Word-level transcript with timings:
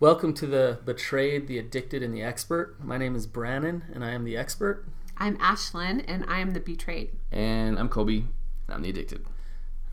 Welcome 0.00 0.34
to 0.34 0.46
the 0.48 0.80
Betrayed, 0.84 1.46
the 1.46 1.56
Addicted, 1.56 2.02
and 2.02 2.12
the 2.12 2.20
Expert. 2.20 2.82
My 2.82 2.98
name 2.98 3.14
is 3.14 3.28
Brannon, 3.28 3.84
and 3.94 4.04
I 4.04 4.10
am 4.10 4.24
the 4.24 4.36
expert. 4.36 4.84
I'm 5.16 5.38
Ashlynn, 5.38 6.04
and 6.08 6.24
I 6.26 6.40
am 6.40 6.50
the 6.50 6.58
betrayed. 6.58 7.12
And 7.30 7.78
I'm 7.78 7.88
Coby, 7.88 8.26
and 8.66 8.74
I'm 8.74 8.82
the 8.82 8.90
addicted. 8.90 9.24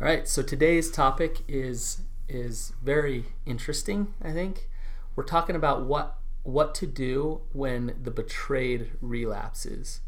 All 0.02 0.08
right, 0.08 0.28
so 0.28 0.42
today's 0.42 0.90
topic 0.90 1.42
is 1.48 2.02
is 2.28 2.74
very 2.82 3.26
interesting. 3.46 4.16
I 4.24 4.32
think 4.32 4.70
we're 5.16 5.24
talking 5.24 5.56
about 5.56 5.86
what 5.86 6.18
what 6.42 6.74
to 6.76 6.88
do 6.88 7.42
when 7.54 7.96
the 8.02 8.12
betrayed 8.12 8.94
relapses, 9.02 10.02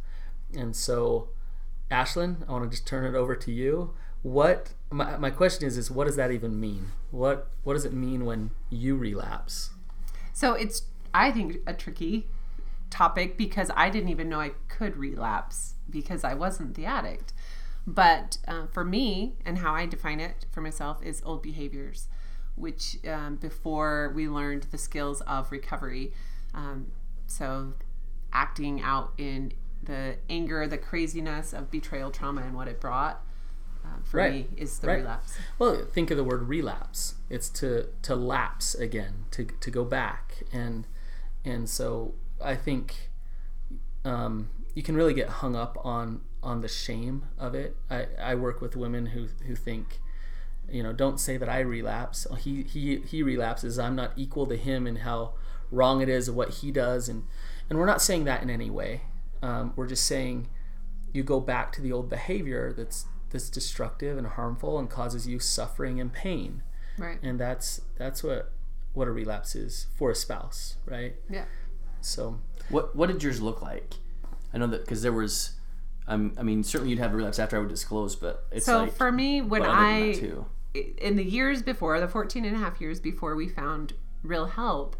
and 0.57 0.75
so 0.75 1.29
Ashlynn, 1.91 2.49
I 2.49 2.51
want 2.51 2.63
to 2.63 2.69
just 2.71 2.87
turn 2.87 3.05
it 3.05 3.15
over 3.15 3.35
to 3.35 3.51
you. 3.51 3.93
What 4.23 4.73
my, 4.89 5.17
my 5.17 5.29
question 5.29 5.67
is 5.67 5.77
is 5.77 5.91
what 5.91 6.07
does 6.07 6.15
that 6.15 6.31
even 6.31 6.59
mean? 6.59 6.93
What 7.11 7.47
what 7.63 7.73
does 7.73 7.85
it 7.85 7.93
mean 7.93 8.25
when 8.25 8.49
you 8.71 8.95
relapse? 8.97 9.69
So 10.33 10.53
it's, 10.53 10.83
I 11.13 11.31
think, 11.31 11.57
a 11.65 11.73
tricky 11.73 12.27
topic 12.89 13.37
because 13.37 13.71
I 13.75 13.89
didn't 13.89 14.09
even 14.09 14.29
know 14.29 14.39
I 14.39 14.51
could 14.67 14.97
relapse 14.97 15.75
because 15.89 16.23
I 16.23 16.33
wasn't 16.33 16.75
the 16.75 16.85
addict. 16.85 17.33
But 17.85 18.37
uh, 18.47 18.67
for 18.67 18.83
me, 18.83 19.35
and 19.45 19.59
how 19.59 19.73
I 19.73 19.85
define 19.85 20.19
it 20.19 20.45
for 20.51 20.61
myself, 20.61 21.03
is 21.03 21.21
old 21.25 21.41
behaviors, 21.41 22.07
which 22.55 22.97
um, 23.07 23.35
before 23.35 24.11
we 24.15 24.27
learned 24.27 24.63
the 24.71 24.77
skills 24.77 25.21
of 25.21 25.51
recovery. 25.51 26.13
Um, 26.53 26.87
so 27.27 27.73
acting 28.31 28.81
out 28.81 29.13
in 29.17 29.53
the 29.81 30.15
anger, 30.29 30.65
the 30.67 30.77
craziness 30.77 31.53
of 31.53 31.69
betrayal 31.69 32.09
trauma 32.09 32.41
and 32.41 32.55
what 32.55 32.67
it 32.67 32.79
brought. 32.79 33.21
Uh, 33.85 33.87
for 34.03 34.17
Right. 34.17 34.33
me 34.33 34.47
is 34.57 34.79
the 34.79 34.87
Right. 34.87 34.99
relapse. 34.99 35.37
Well, 35.59 35.85
think 35.85 36.09
of 36.11 36.17
the 36.17 36.23
word 36.23 36.47
relapse. 36.47 37.15
It's 37.29 37.49
to 37.49 37.87
to 38.03 38.15
lapse 38.15 38.75
again, 38.75 39.25
to 39.31 39.45
to 39.45 39.71
go 39.71 39.83
back, 39.83 40.43
and 40.51 40.87
and 41.43 41.69
so 41.69 42.13
I 42.41 42.55
think 42.55 43.09
um, 44.05 44.49
you 44.73 44.83
can 44.83 44.95
really 44.95 45.13
get 45.13 45.29
hung 45.29 45.55
up 45.55 45.77
on 45.85 46.21
on 46.41 46.61
the 46.61 46.67
shame 46.67 47.25
of 47.37 47.55
it. 47.55 47.75
I, 47.89 48.07
I 48.19 48.35
work 48.35 48.61
with 48.61 48.75
women 48.75 49.07
who 49.07 49.27
who 49.47 49.55
think, 49.55 49.99
you 50.69 50.83
know, 50.83 50.91
don't 50.93 51.19
say 51.19 51.37
that 51.37 51.47
I 51.49 51.59
relapse. 51.59 52.27
Oh, 52.29 52.35
He 52.35 52.63
he 52.63 52.97
he 52.99 53.23
relapses. 53.23 53.79
I'm 53.79 53.95
not 53.95 54.11
equal 54.15 54.45
to 54.47 54.57
him 54.57 54.87
in 54.87 54.97
how 54.97 55.33
wrong 55.71 56.01
it 56.01 56.09
is 56.09 56.27
of 56.27 56.35
what 56.35 56.49
he 56.55 56.71
does, 56.71 57.09
and 57.09 57.23
and 57.69 57.79
we're 57.79 57.85
not 57.85 58.01
saying 58.01 58.25
that 58.25 58.41
in 58.43 58.49
any 58.49 58.69
way. 58.69 59.01
Um, 59.41 59.73
we're 59.75 59.87
just 59.87 60.05
saying 60.05 60.47
you 61.11 61.23
go 61.23 61.39
back 61.39 61.71
to 61.73 61.81
the 61.81 61.91
old 61.91 62.09
behavior 62.09 62.73
that's 62.73 63.05
that's 63.33 63.49
destructive 63.49 64.17
and 64.17 64.27
harmful 64.27 64.79
and 64.79 64.89
causes 64.89 65.27
you 65.27 65.39
suffering 65.39 65.99
and 65.99 66.13
pain 66.13 66.63
Right. 66.97 67.17
and 67.23 67.39
that's 67.39 67.81
that's 67.97 68.23
what 68.23 68.51
what 68.93 69.07
a 69.07 69.11
relapse 69.11 69.55
is 69.55 69.87
for 69.95 70.11
a 70.11 70.15
spouse 70.15 70.77
right 70.85 71.15
Yeah. 71.29 71.45
so 72.01 72.39
What 72.69 72.95
What 72.95 73.07
did 73.07 73.21
yours 73.23 73.41
look 73.41 73.61
like? 73.61 73.95
I 74.53 74.57
know 74.59 74.67
that 74.67 74.81
because 74.81 75.01
there 75.01 75.11
was, 75.11 75.55
um, 76.07 76.33
I 76.37 76.43
mean, 76.43 76.63
certainly 76.63 76.91
you'd 76.91 76.99
have 76.99 77.11
a 77.11 77.15
relapse 77.17 77.39
after 77.39 77.57
I 77.57 77.59
would 77.59 77.69
disclose, 77.69 78.15
but 78.15 78.45
it's 78.51 78.65
So 78.67 78.83
like 78.83 78.93
for 78.93 79.11
me, 79.11 79.41
when 79.41 79.61
but 79.63 79.69
other 79.69 79.81
than 79.81 80.09
I 80.09 80.13
too. 80.13 80.45
in 80.75 81.15
the 81.15 81.23
years 81.25 81.63
before, 81.63 81.99
the 81.99 82.07
14 82.07 82.45
and 82.45 82.55
a 82.55 82.59
half 82.59 82.79
years 82.79 82.99
before 82.99 83.35
we 83.35 83.49
found 83.49 83.93
real 84.21 84.45
help, 84.45 84.95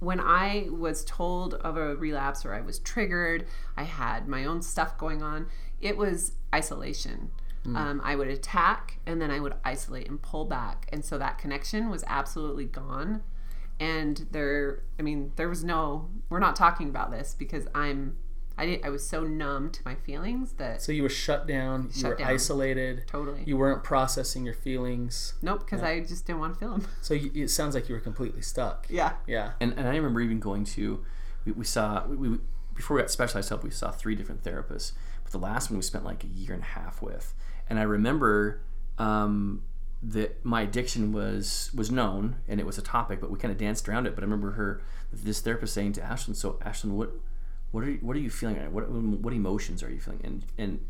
when 0.00 0.20
I 0.20 0.68
was 0.70 1.02
told 1.06 1.54
of 1.54 1.78
a 1.78 1.96
relapse 1.96 2.44
or 2.44 2.52
I 2.54 2.60
was 2.60 2.78
triggered, 2.78 3.46
I 3.76 3.84
had 3.84 4.28
my 4.28 4.44
own 4.44 4.60
stuff 4.60 4.98
going 4.98 5.22
on, 5.22 5.46
it 5.80 5.96
was 5.96 6.32
isolation. 6.54 7.30
Um, 7.66 8.00
I 8.04 8.14
would 8.14 8.28
attack 8.28 8.98
and 9.06 9.20
then 9.22 9.30
I 9.30 9.40
would 9.40 9.54
isolate 9.64 10.08
and 10.08 10.20
pull 10.20 10.44
back. 10.44 10.86
And 10.92 11.04
so 11.04 11.16
that 11.18 11.38
connection 11.38 11.88
was 11.90 12.04
absolutely 12.06 12.66
gone. 12.66 13.22
And 13.80 14.26
there, 14.30 14.82
I 14.98 15.02
mean, 15.02 15.32
there 15.36 15.48
was 15.48 15.64
no, 15.64 16.10
we're 16.28 16.38
not 16.40 16.56
talking 16.56 16.88
about 16.88 17.10
this 17.10 17.34
because 17.38 17.66
I'm, 17.74 18.16
I, 18.56 18.66
did, 18.66 18.84
I 18.84 18.90
was 18.90 19.04
so 19.06 19.24
numb 19.24 19.70
to 19.70 19.80
my 19.84 19.94
feelings 19.96 20.52
that 20.54 20.80
so 20.80 20.92
you 20.92 21.02
were 21.02 21.08
shut 21.08 21.48
down 21.48 21.90
you 21.92 22.06
were 22.06 22.14
down. 22.14 22.28
isolated 22.28 23.02
totally. 23.08 23.42
you 23.46 23.56
weren't 23.56 23.82
processing 23.82 24.44
your 24.44 24.54
feelings 24.54 25.34
nope, 25.42 25.58
because 25.60 25.82
I 25.82 25.98
just 26.00 26.24
didn't 26.24 26.38
want 26.38 26.54
to 26.54 26.60
feel 26.60 26.70
them. 26.78 26.86
so 27.02 27.14
you, 27.14 27.32
it 27.34 27.48
sounds 27.48 27.74
like 27.74 27.88
you 27.88 27.96
were 27.96 28.00
completely 28.00 28.42
stuck 28.42 28.86
Yeah. 28.88 29.14
yeah 29.26 29.54
And, 29.60 29.72
and 29.72 29.88
I 29.88 29.96
remember 29.96 30.20
even 30.20 30.38
going 30.38 30.62
to, 30.66 31.04
we, 31.44 31.50
we 31.50 31.64
saw, 31.64 32.06
we, 32.06 32.16
we, 32.16 32.38
before 32.74 32.96
we 32.96 33.02
got 33.02 33.10
specialized 33.10 33.48
help, 33.48 33.64
we 33.64 33.70
saw 33.70 33.90
three 33.90 34.14
different 34.14 34.44
therapists. 34.44 34.92
But 35.24 35.32
the 35.32 35.38
last 35.38 35.70
one 35.70 35.78
we 35.78 35.82
spent 35.82 36.04
like 36.04 36.22
a 36.22 36.28
year 36.28 36.52
and 36.52 36.62
a 36.62 36.66
half 36.66 37.02
with. 37.02 37.34
And 37.68 37.78
I 37.78 37.82
remember 37.82 38.60
um, 38.98 39.62
that 40.02 40.44
my 40.44 40.62
addiction 40.62 41.12
was 41.12 41.70
was 41.74 41.90
known 41.90 42.36
and 42.48 42.60
it 42.60 42.66
was 42.66 42.78
a 42.78 42.82
topic, 42.82 43.20
but 43.20 43.30
we 43.30 43.38
kind 43.38 43.52
of 43.52 43.58
danced 43.58 43.88
around 43.88 44.06
it. 44.06 44.14
But 44.14 44.22
I 44.22 44.26
remember 44.26 44.52
her, 44.52 44.82
this 45.12 45.40
therapist 45.40 45.72
saying 45.74 45.92
to 45.94 46.00
Ashlynn, 46.00 46.36
so 46.36 46.52
Ashlynn, 46.64 46.90
what, 46.90 47.10
what 47.70 47.82
are 47.84 47.90
you, 47.90 47.98
what 48.02 48.16
are 48.16 48.20
you 48.20 48.30
feeling? 48.30 48.56
What, 48.72 48.88
what 48.90 49.32
emotions 49.32 49.82
are 49.82 49.90
you 49.90 50.00
feeling? 50.00 50.20
And, 50.24 50.44
and 50.58 50.84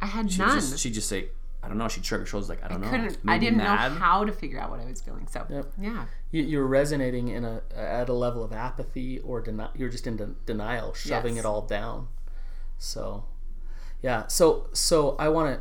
I 0.00 0.06
had 0.06 0.30
she 0.30 0.38
none. 0.38 0.54
just, 0.58 0.78
she'd 0.78 0.94
just 0.94 1.08
say, 1.08 1.28
I 1.64 1.68
don't 1.68 1.78
know. 1.78 1.88
She'd 1.88 2.04
shrug 2.04 2.20
her 2.20 2.26
shoulders 2.26 2.48
like, 2.48 2.62
I 2.64 2.68
don't 2.68 2.80
know. 2.80 2.90
couldn't 2.90 3.18
I 3.26 3.38
didn't 3.38 3.58
mad. 3.58 3.92
know 3.92 3.98
how 3.98 4.24
to 4.24 4.32
figure 4.32 4.58
out 4.60 4.70
what 4.70 4.80
I 4.80 4.84
was 4.84 5.00
feeling. 5.00 5.26
So 5.28 5.46
Yep. 5.48 5.72
yeah. 5.80 6.04
you, 6.32 6.42
you're 6.42 6.66
resonating 6.66 7.28
in 7.28 7.44
a 7.44 7.62
at 7.74 8.08
a 8.08 8.12
level 8.12 8.42
of 8.44 8.52
apathy 8.52 9.20
or 9.20 9.42
deni- 9.42 9.70
you're 9.76 9.88
just 9.88 10.06
in 10.08 10.16
de- 10.16 10.34
denial 10.44 10.92
shoving 10.92 11.36
Yes. 11.36 11.44
it 11.44 11.48
all 11.48 11.62
down 11.62 12.08
so 12.78 13.24
yeah 14.02 14.26
so 14.26 14.66
so 14.72 15.14
i 15.20 15.28
want 15.28 15.54
to 15.54 15.60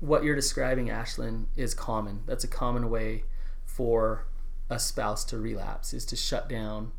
what 0.00 0.24
you're 0.24 0.34
describing 0.34 0.88
ashlynn 0.88 1.46
is 1.56 1.74
common. 1.74 2.22
That's 2.26 2.44
a 2.44 2.48
common 2.48 2.90
way 2.90 3.24
for 3.64 4.26
a 4.68 4.78
spouse 4.78 5.24
to 5.26 5.38
relapse 5.38 5.92
is 5.92 6.04
to 6.06 6.16
shut 6.16 6.48
down 6.48 6.92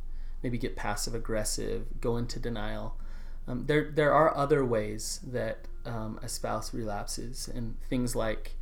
maybe 0.44 0.58
get 0.58 0.76
passive 0.76 1.16
aggressive 1.16 1.86
go 2.00 2.18
into 2.18 2.40
denial. 2.40 2.96
Um, 3.48 3.66
there 3.66 3.90
there 3.92 4.14
are 4.14 4.36
other 4.36 4.64
ways 4.64 5.20
that 5.24 5.68
um, 5.86 6.20
a 6.22 6.30
spouse 6.30 6.74
relapses 6.74 7.48
and 7.48 7.78
things 7.90 8.16
like 8.16 8.56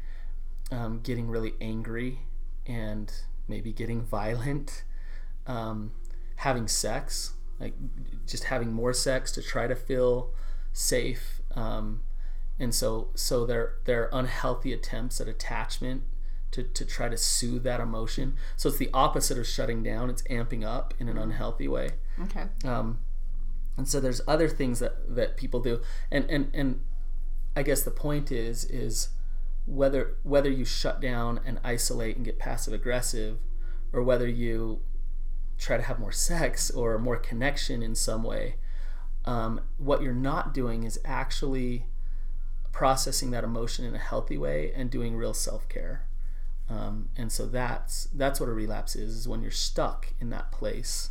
um, 0.72 1.02
getting 1.02 1.28
really 1.28 1.54
angry 1.60 2.20
and 2.66 3.12
maybe 3.48 3.74
getting 3.74 4.02
violent, 4.02 4.84
um, 5.48 5.92
having 6.38 6.68
sex, 6.68 7.34
like 7.60 7.74
just 8.26 8.46
having 8.46 8.72
more 8.72 8.94
sex 8.94 9.32
to 9.34 9.42
try 9.42 9.68
to 9.68 9.76
feel 9.76 10.32
safe, 10.72 11.42
um, 11.56 12.02
and 12.60 12.74
so 12.74 13.10
so 13.16 13.46
they're 13.46 13.78
they're 13.86 14.10
unhealthy 14.12 14.74
attempts 14.74 15.22
at 15.22 15.28
attachment 15.28 16.04
to, 16.52 16.64
to 16.64 16.86
try 16.86 17.10
to 17.10 17.18
soothe 17.18 17.64
that 17.64 17.80
emotion. 17.80 18.36
So 18.58 18.70
it's 18.70 18.78
the 18.78 18.90
opposite 18.94 19.38
of 19.38 19.48
shutting 19.48 19.84
down; 19.84 20.10
it's 20.10 20.24
amping 20.24 20.66
up 20.66 20.94
in 21.00 21.08
an 21.08 21.18
unhealthy 21.18 21.68
way. 21.68 21.92
Okay. 22.22 22.46
Um, 22.66 23.00
and 23.78 23.88
so 23.88 24.00
there's 24.00 24.22
other 24.28 24.50
things 24.50 24.80
that, 24.80 25.16
that 25.16 25.38
people 25.38 25.62
do, 25.62 25.82
and, 26.12 26.30
and 26.30 26.52
and 26.54 26.82
I 27.56 27.64
guess 27.64 27.82
the 27.82 27.92
point 27.92 28.32
is 28.32 28.66
is 28.66 29.10
whether 29.66 30.18
whether 30.24 30.50
you 30.50 30.66
shut 30.66 31.00
down 31.00 31.40
and 31.46 31.60
isolate 31.64 32.18
and 32.18 32.26
get 32.26 32.40
passive 32.40 32.74
aggressive, 32.74 33.38
or 33.94 34.04
whether 34.04 34.28
you 34.28 34.82
try 35.58 35.78
to 35.78 35.84
have 35.84 36.00
more 36.00 36.12
sex 36.12 36.72
or 36.72 36.98
more 36.98 37.18
connection 37.18 37.84
in 37.84 37.96
some 37.96 38.24
way. 38.24 38.56
Um, 39.26 39.62
what 39.78 40.02
you're 40.02 40.14
not 40.14 40.54
doing 40.54 40.84
is 40.84 41.00
actually 41.04 41.86
processing 42.72 43.32
that 43.32 43.44
emotion 43.44 43.86
in 43.86 43.96
a 43.96 44.00
healthy 44.00 44.38
way 44.38 44.72
and 44.76 44.90
doing 44.90 45.16
real 45.16 45.34
self 45.34 45.68
care. 45.70 46.06
Um, 46.70 47.10
and 47.18 47.32
so 47.32 47.46
that's 47.48 48.08
that's 48.14 48.40
what 48.40 48.50
a 48.50 48.54
relapse 48.54 48.96
is: 48.96 49.16
is 49.16 49.28
when 49.28 49.42
you're 49.42 49.52
stuck 49.52 50.14
in 50.20 50.30
that 50.30 50.52
place. 50.52 51.10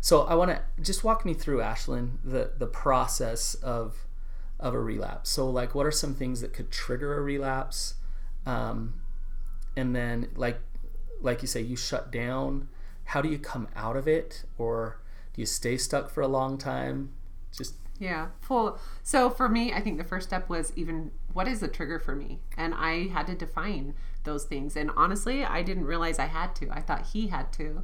So 0.00 0.22
I 0.22 0.34
want 0.34 0.50
to 0.50 0.62
just 0.82 1.04
walk 1.04 1.24
me 1.24 1.34
through, 1.34 1.58
Ashlynn, 1.58 2.18
the 2.24 2.52
the 2.58 2.66
process 2.66 3.54
of 3.54 4.06
of 4.58 4.74
a 4.74 4.80
relapse. 4.80 5.30
So 5.30 5.48
like, 5.48 5.74
what 5.74 5.86
are 5.86 5.90
some 5.90 6.14
things 6.14 6.40
that 6.42 6.52
could 6.52 6.70
trigger 6.70 7.16
a 7.16 7.22
relapse? 7.22 7.94
Um, 8.46 9.00
and 9.76 9.96
then 9.96 10.28
like 10.34 10.60
like 11.22 11.42
you 11.42 11.48
say, 11.48 11.60
you 11.60 11.76
shut 11.76 12.10
down. 12.10 12.68
How 13.04 13.20
do 13.20 13.28
you 13.28 13.38
come 13.38 13.68
out 13.74 13.96
of 13.96 14.06
it, 14.06 14.44
or 14.56 15.00
do 15.34 15.42
you 15.42 15.46
stay 15.46 15.76
stuck 15.76 16.10
for 16.10 16.20
a 16.20 16.28
long 16.28 16.58
time? 16.58 17.12
Just 17.52 17.74
Yeah. 18.00 18.28
Full. 18.40 18.78
So 19.02 19.28
for 19.30 19.48
me, 19.48 19.72
I 19.72 19.80
think 19.80 19.98
the 19.98 20.04
first 20.04 20.26
step 20.28 20.48
was 20.48 20.72
even 20.74 21.12
what 21.34 21.46
is 21.46 21.60
the 21.60 21.68
trigger 21.68 22.00
for 22.00 22.16
me, 22.16 22.40
and 22.56 22.74
I 22.74 23.08
had 23.08 23.26
to 23.28 23.34
define 23.36 23.94
those 24.24 24.44
things. 24.44 24.74
And 24.74 24.90
honestly, 24.96 25.44
I 25.44 25.62
didn't 25.62 25.84
realize 25.84 26.18
I 26.18 26.26
had 26.26 26.56
to. 26.56 26.70
I 26.70 26.80
thought 26.80 27.06
he 27.12 27.28
had 27.28 27.52
to. 27.54 27.82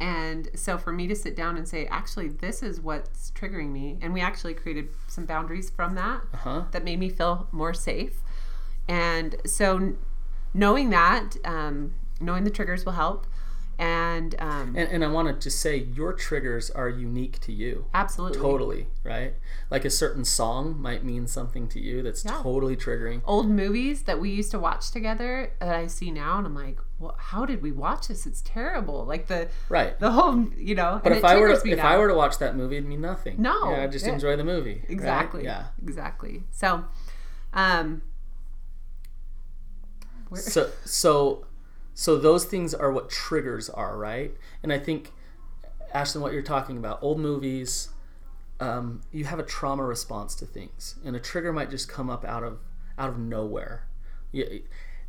And 0.00 0.48
so 0.54 0.78
for 0.78 0.92
me 0.92 1.06
to 1.08 1.14
sit 1.16 1.36
down 1.36 1.56
and 1.56 1.68
say, 1.68 1.86
actually, 1.86 2.28
this 2.28 2.62
is 2.62 2.80
what's 2.80 3.32
triggering 3.32 3.70
me, 3.72 3.98
and 4.00 4.14
we 4.14 4.20
actually 4.20 4.54
created 4.54 4.88
some 5.08 5.26
boundaries 5.26 5.70
from 5.70 5.94
that 5.96 6.22
huh? 6.32 6.64
that 6.70 6.84
made 6.84 6.98
me 7.00 7.08
feel 7.08 7.48
more 7.52 7.74
safe. 7.74 8.22
And 8.88 9.36
so, 9.44 9.94
knowing 10.54 10.90
that, 10.90 11.36
um, 11.44 11.94
knowing 12.20 12.44
the 12.44 12.50
triggers 12.50 12.84
will 12.84 12.92
help. 12.92 13.26
And, 13.78 14.34
um, 14.40 14.74
And, 14.76 14.90
and 14.90 15.04
I 15.04 15.08
want 15.08 15.28
to 15.28 15.34
just 15.34 15.60
say 15.60 15.76
your 15.76 16.12
triggers 16.12 16.68
are 16.70 16.88
unique 16.88 17.38
to 17.42 17.52
you. 17.52 17.86
absolutely 17.94 18.38
Totally, 18.40 18.86
right? 19.04 19.34
Like 19.70 19.84
a 19.84 19.90
certain 19.90 20.24
song 20.24 20.80
might 20.80 21.04
mean 21.04 21.26
something 21.28 21.68
to 21.68 21.80
you 21.80 22.02
that's 22.02 22.24
Yeah. 22.24 22.40
totally 22.42 22.76
triggering. 22.76 23.22
old 23.24 23.48
movies 23.48 24.02
that 24.02 24.18
we 24.20 24.30
used 24.30 24.50
to 24.50 24.58
watch 24.58 24.90
together 24.90 25.52
that 25.60 25.74
I 25.74 25.86
see 25.86 26.10
now, 26.10 26.38
and 26.38 26.46
I'm 26.46 26.54
like, 26.56 26.78
well, 26.98 27.14
how 27.18 27.46
did 27.46 27.62
we 27.62 27.70
watch 27.70 28.08
this? 28.08 28.26
It's 28.26 28.40
terrible. 28.42 29.04
Like 29.04 29.28
the 29.28 29.48
Right. 29.68 29.96
the 30.00 30.10
whole, 30.10 30.46
you 30.56 30.74
know. 30.74 31.00
But 31.02 31.12
if 31.12 31.24
I 31.24 31.36
were 31.36 31.48
me 31.64 31.70
if 31.72 31.78
now. 31.78 31.88
I 31.88 31.96
were 31.98 32.08
to 32.08 32.14
watch 32.14 32.38
that 32.38 32.56
movie, 32.56 32.76
it'd 32.78 32.88
mean 32.88 33.00
nothing. 33.00 33.40
No, 33.40 33.70
yeah, 33.70 33.84
I 33.84 33.86
just 33.86 34.04
yeah. 34.06 34.14
enjoy 34.14 34.34
the 34.36 34.42
movie. 34.44 34.80
right? 34.82 34.90
exactly, 34.90 35.44
Yeah. 35.44 35.66
exactly. 35.80 36.42
So, 36.50 36.84
um, 37.54 38.02
where, 40.28 40.40
So 40.42 40.70
so 40.84 41.46
so 41.98 42.16
those 42.16 42.44
things 42.44 42.74
are 42.74 42.92
what 42.92 43.10
triggers 43.10 43.68
are, 43.68 43.98
right? 43.98 44.32
And 44.62 44.72
I 44.72 44.78
think 44.78 45.10
Ashlynn, 45.92 46.20
what 46.20 46.32
you're 46.32 46.42
talking 46.42 46.78
about, 46.78 47.02
old 47.02 47.18
movies, 47.18 47.88
um, 48.60 49.00
you 49.10 49.24
have 49.24 49.40
a 49.40 49.42
trauma 49.42 49.82
response 49.82 50.36
to 50.36 50.46
things, 50.46 50.94
and 51.04 51.16
a 51.16 51.18
trigger 51.18 51.52
might 51.52 51.70
just 51.70 51.88
come 51.88 52.08
up 52.08 52.24
out 52.24 52.44
of 52.44 52.60
out 52.98 53.08
of 53.08 53.18
nowhere. 53.18 53.88
Yeah, 54.30 54.44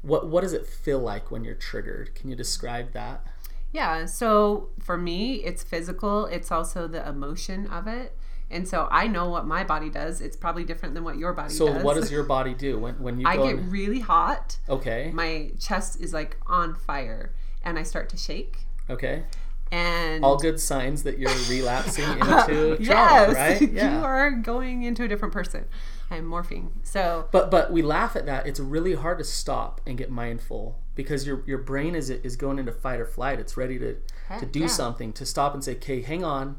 what 0.01 0.29
what 0.29 0.41
does 0.41 0.51
it 0.51 0.65
feel 0.65 0.97
like 0.97 1.29
when 1.29 1.43
you're 1.43 1.53
triggered? 1.53 2.15
Can 2.15 2.27
you 2.27 2.35
describe 2.35 2.91
that? 2.93 3.23
Yeah, 3.71 4.05
so 4.05 4.69
for 4.79 4.97
me, 4.97 5.35
it's 5.43 5.61
physical, 5.61 6.25
it's 6.25 6.51
also 6.51 6.87
the 6.87 7.07
emotion 7.07 7.67
of 7.67 7.85
it. 7.85 8.17
And 8.51 8.67
so 8.67 8.87
I 8.91 9.07
know 9.07 9.29
what 9.29 9.45
my 9.45 9.63
body 9.63 9.89
does. 9.89 10.21
It's 10.21 10.35
probably 10.35 10.63
different 10.63 10.95
than 10.95 11.03
what 11.03 11.17
your 11.17 11.33
body 11.33 11.53
So 11.53 11.67
does. 11.67 11.77
So 11.77 11.83
what 11.83 11.93
does 11.95 12.11
your 12.11 12.23
body 12.23 12.53
do 12.53 12.79
when 12.79 12.95
when 13.01 13.19
you 13.19 13.27
I 13.27 13.37
get 13.37 13.55
in- 13.55 13.69
really 13.69 13.99
hot. 13.99 14.57
okay, 14.67 15.11
My 15.13 15.51
chest 15.59 16.01
is 16.01 16.13
like 16.13 16.37
on 16.47 16.73
fire 16.75 17.33
and 17.63 17.77
I 17.77 17.83
start 17.83 18.09
to 18.09 18.17
shake. 18.17 18.57
okay. 18.89 19.23
And 19.71 20.25
All 20.25 20.37
good 20.37 20.59
signs 20.59 21.03
that 21.03 21.19
you're 21.19 21.29
relapsing 21.49 22.03
into 22.03 22.77
trauma, 22.77 22.77
yes, 22.79 23.35
right? 23.35 23.71
you 23.71 23.81
are 24.03 24.31
going 24.31 24.81
into 24.81 25.03
a 25.03 25.07
different 25.07 25.31
person. 25.31 25.65
I'm 26.09 26.25
morphing. 26.27 26.69
So 26.81 27.27
But 27.31 27.51
but 27.51 27.71
we 27.71 27.83
laugh 27.83 28.15
at 28.15 28.25
that. 28.25 28.47
It's 28.47 28.59
really 28.59 28.95
hard 28.95 29.19
to 29.19 29.23
stop 29.23 29.79
and 29.85 29.95
get 29.95 30.09
mindful 30.09 30.79
because 30.95 31.27
your 31.27 31.43
your 31.45 31.59
brain 31.59 31.93
is 31.93 32.09
is 32.09 32.35
going 32.35 32.57
into 32.57 32.71
fight 32.71 32.99
or 32.99 33.05
flight. 33.05 33.39
It's 33.39 33.55
ready 33.57 33.77
to 33.77 33.97
to 34.39 34.45
do 34.47 34.61
yeah. 34.61 34.67
something 34.67 35.13
to 35.13 35.23
stop 35.23 35.53
and 35.53 35.63
say, 35.63 35.73
"Okay, 35.75 36.01
hang 36.01 36.23
on. 36.23 36.55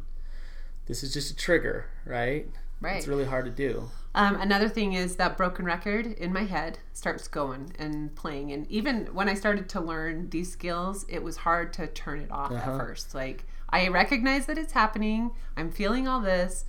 This 0.91 1.03
is 1.05 1.13
just 1.15 1.31
a 1.31 1.37
trigger, 1.37 1.87
right?" 2.05 2.49
Right. 2.81 2.97
It's 2.97 3.07
really 3.07 3.27
hard 3.27 3.45
to 3.45 3.51
do. 3.51 3.91
Um, 4.15 4.35
another 4.41 4.69
thing 4.69 4.95
is 4.95 5.17
that 5.17 5.37
broken 5.37 5.65
record 5.65 6.07
in 6.07 6.33
my 6.33 6.45
head 6.45 6.79
starts 6.95 7.29
going 7.29 7.73
and 7.79 8.13
playing. 8.17 8.51
And 8.53 8.67
even 8.69 9.07
when 9.15 9.29
I 9.29 9.35
started 9.35 9.69
to 9.69 9.81
learn 9.81 10.31
these 10.31 10.51
skills, 10.51 11.05
it 11.09 11.23
was 11.23 11.37
hard 11.39 11.73
to 11.75 11.87
turn 11.87 12.21
it 12.21 12.31
off 12.33 12.51
Uh-huh. 12.51 12.71
at 12.73 12.77
first. 12.79 13.15
Like, 13.15 13.45
I 13.69 13.87
recognize 13.89 14.47
that 14.47 14.57
it's 14.59 14.73
happening, 14.73 15.31
I'm 15.57 15.71
feeling 15.71 16.09
all 16.09 16.21
this, 16.21 16.65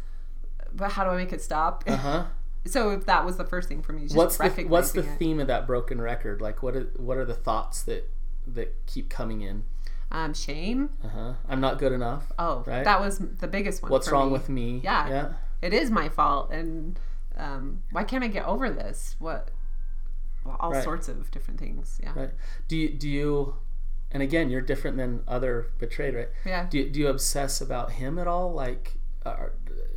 but 0.73 0.91
how 0.91 1.03
do 1.05 1.09
I 1.11 1.15
make 1.17 1.33
it 1.33 1.41
stop? 1.41 1.83
Uh 1.87 1.95
huh. 1.97 2.25
so, 2.65 2.91
if 2.91 3.05
that 3.07 3.25
was 3.25 3.37
the 3.37 3.45
first 3.45 3.67
thing 3.69 3.81
for 3.81 3.93
me, 3.93 4.03
just 4.03 4.15
What's 4.15 4.37
the 4.37 4.49
what's 4.67 4.91
the 4.91 4.99
it. 5.01 5.17
theme 5.17 5.39
of 5.39 5.47
that 5.47 5.65
broken 5.65 5.99
record? 5.99 6.41
Like 6.41 6.61
what 6.61 6.75
are, 6.75 6.91
what 6.97 7.17
are 7.17 7.25
the 7.25 7.33
thoughts 7.33 7.81
that 7.83 8.07
that 8.45 8.85
keep 8.85 9.09
coming 9.09 9.41
in? 9.41 9.63
Um, 10.11 10.33
shame. 10.33 10.89
Uh 11.03 11.07
huh. 11.07 11.33
I'm 11.49 11.61
not 11.61 11.77
good 11.79 11.91
enough. 11.91 12.31
Oh, 12.37 12.63
Right. 12.67 12.83
that 12.83 12.99
was 12.99 13.19
the 13.19 13.47
biggest 13.47 13.81
one. 13.81 13.91
What's 13.91 14.09
wrong 14.11 14.27
me. 14.27 14.33
with 14.33 14.49
me? 14.49 14.81
Yeah. 14.83 15.07
Yeah. 15.09 15.33
It 15.61 15.73
is 15.73 15.89
my 15.91 16.09
fault. 16.09 16.51
And 16.51 16.99
um, 17.37 17.83
why 17.91 18.03
can't 18.03 18.23
I 18.23 18.27
get 18.27 18.45
over 18.45 18.69
this? 18.69 19.15
What? 19.19 19.49
well, 20.45 20.57
all 20.59 20.71
Right. 20.71 20.83
sorts 20.83 21.07
of 21.07 21.29
different 21.31 21.59
things. 21.59 21.99
Yeah. 22.03 22.13
Right. 22.15 22.31
Do 22.67 22.75
you 22.75 22.89
do 22.89 23.07
you? 23.07 23.55
And 24.13 24.21
again, 24.21 24.49
you're 24.49 24.61
different 24.61 24.97
than 24.97 25.23
other 25.27 25.67
betrayed, 25.79 26.13
right? 26.15 26.29
Yeah. 26.45 26.67
Do 26.69 26.79
you, 26.79 26.89
do 26.89 26.99
you 26.99 27.07
obsess 27.07 27.61
about 27.61 27.91
him 27.93 28.19
at 28.19 28.27
all? 28.27 28.51
Like, 28.51 28.95
are, 29.25 29.53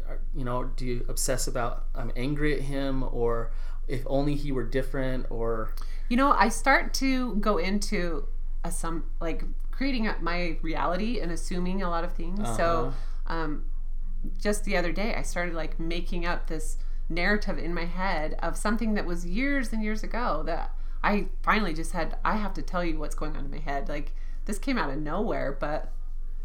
are, 0.09 0.21
you 0.33 0.45
know, 0.45 0.65
do 0.65 0.85
you 0.87 1.05
obsess 1.09 1.49
about 1.49 1.87
I'm 1.97 2.13
angry 2.15 2.55
at 2.55 2.61
him, 2.61 3.03
or 3.11 3.51
if 3.89 4.03
only 4.07 4.37
he 4.37 4.53
were 4.53 4.63
different, 4.65 5.27
or 5.31 5.75
You 6.09 6.17
know, 6.17 6.31
I 6.31 6.49
start 6.51 6.95
to 6.95 7.35
go 7.37 7.57
into 7.59 8.29
a 8.63 8.71
some 8.71 9.05
like 9.21 9.43
creating 9.77 10.07
up 10.07 10.21
my 10.23 10.57
reality 10.63 11.19
and 11.21 11.33
assuming 11.33 11.83
a 11.83 11.91
lot 11.91 12.05
of 12.05 12.13
things. 12.13 12.39
So, 12.57 12.93
Uh-huh. 13.27 13.35
um, 13.35 13.65
just 14.39 14.65
the 14.65 14.77
other 14.77 14.93
day, 14.93 15.15
I 15.15 15.23
started 15.23 15.55
like 15.55 15.79
making 15.81 16.25
up 16.25 16.47
this 16.47 16.79
narrative 17.09 17.59
in 17.59 17.75
my 17.75 17.85
head 17.85 18.37
of 18.41 18.57
something 18.57 18.95
that 18.95 19.05
was 19.05 19.27
years 19.27 19.73
and 19.73 19.83
years 19.83 20.03
ago 20.03 20.43
that 20.47 20.71
I 21.03 21.27
finally 21.43 21.75
just 21.75 21.93
had. 21.93 22.17
I 22.25 22.37
have 22.37 22.55
to 22.55 22.63
tell 22.63 22.85
you 22.85 22.99
what's 22.99 23.15
going 23.15 23.37
on 23.37 23.45
in 23.47 23.51
my 23.51 23.59
head. 23.59 23.89
Like 23.89 24.13
this 24.47 24.59
came 24.59 24.79
out 24.79 24.91
of 24.91 24.99
nowhere, 24.99 25.53
but 25.59 25.91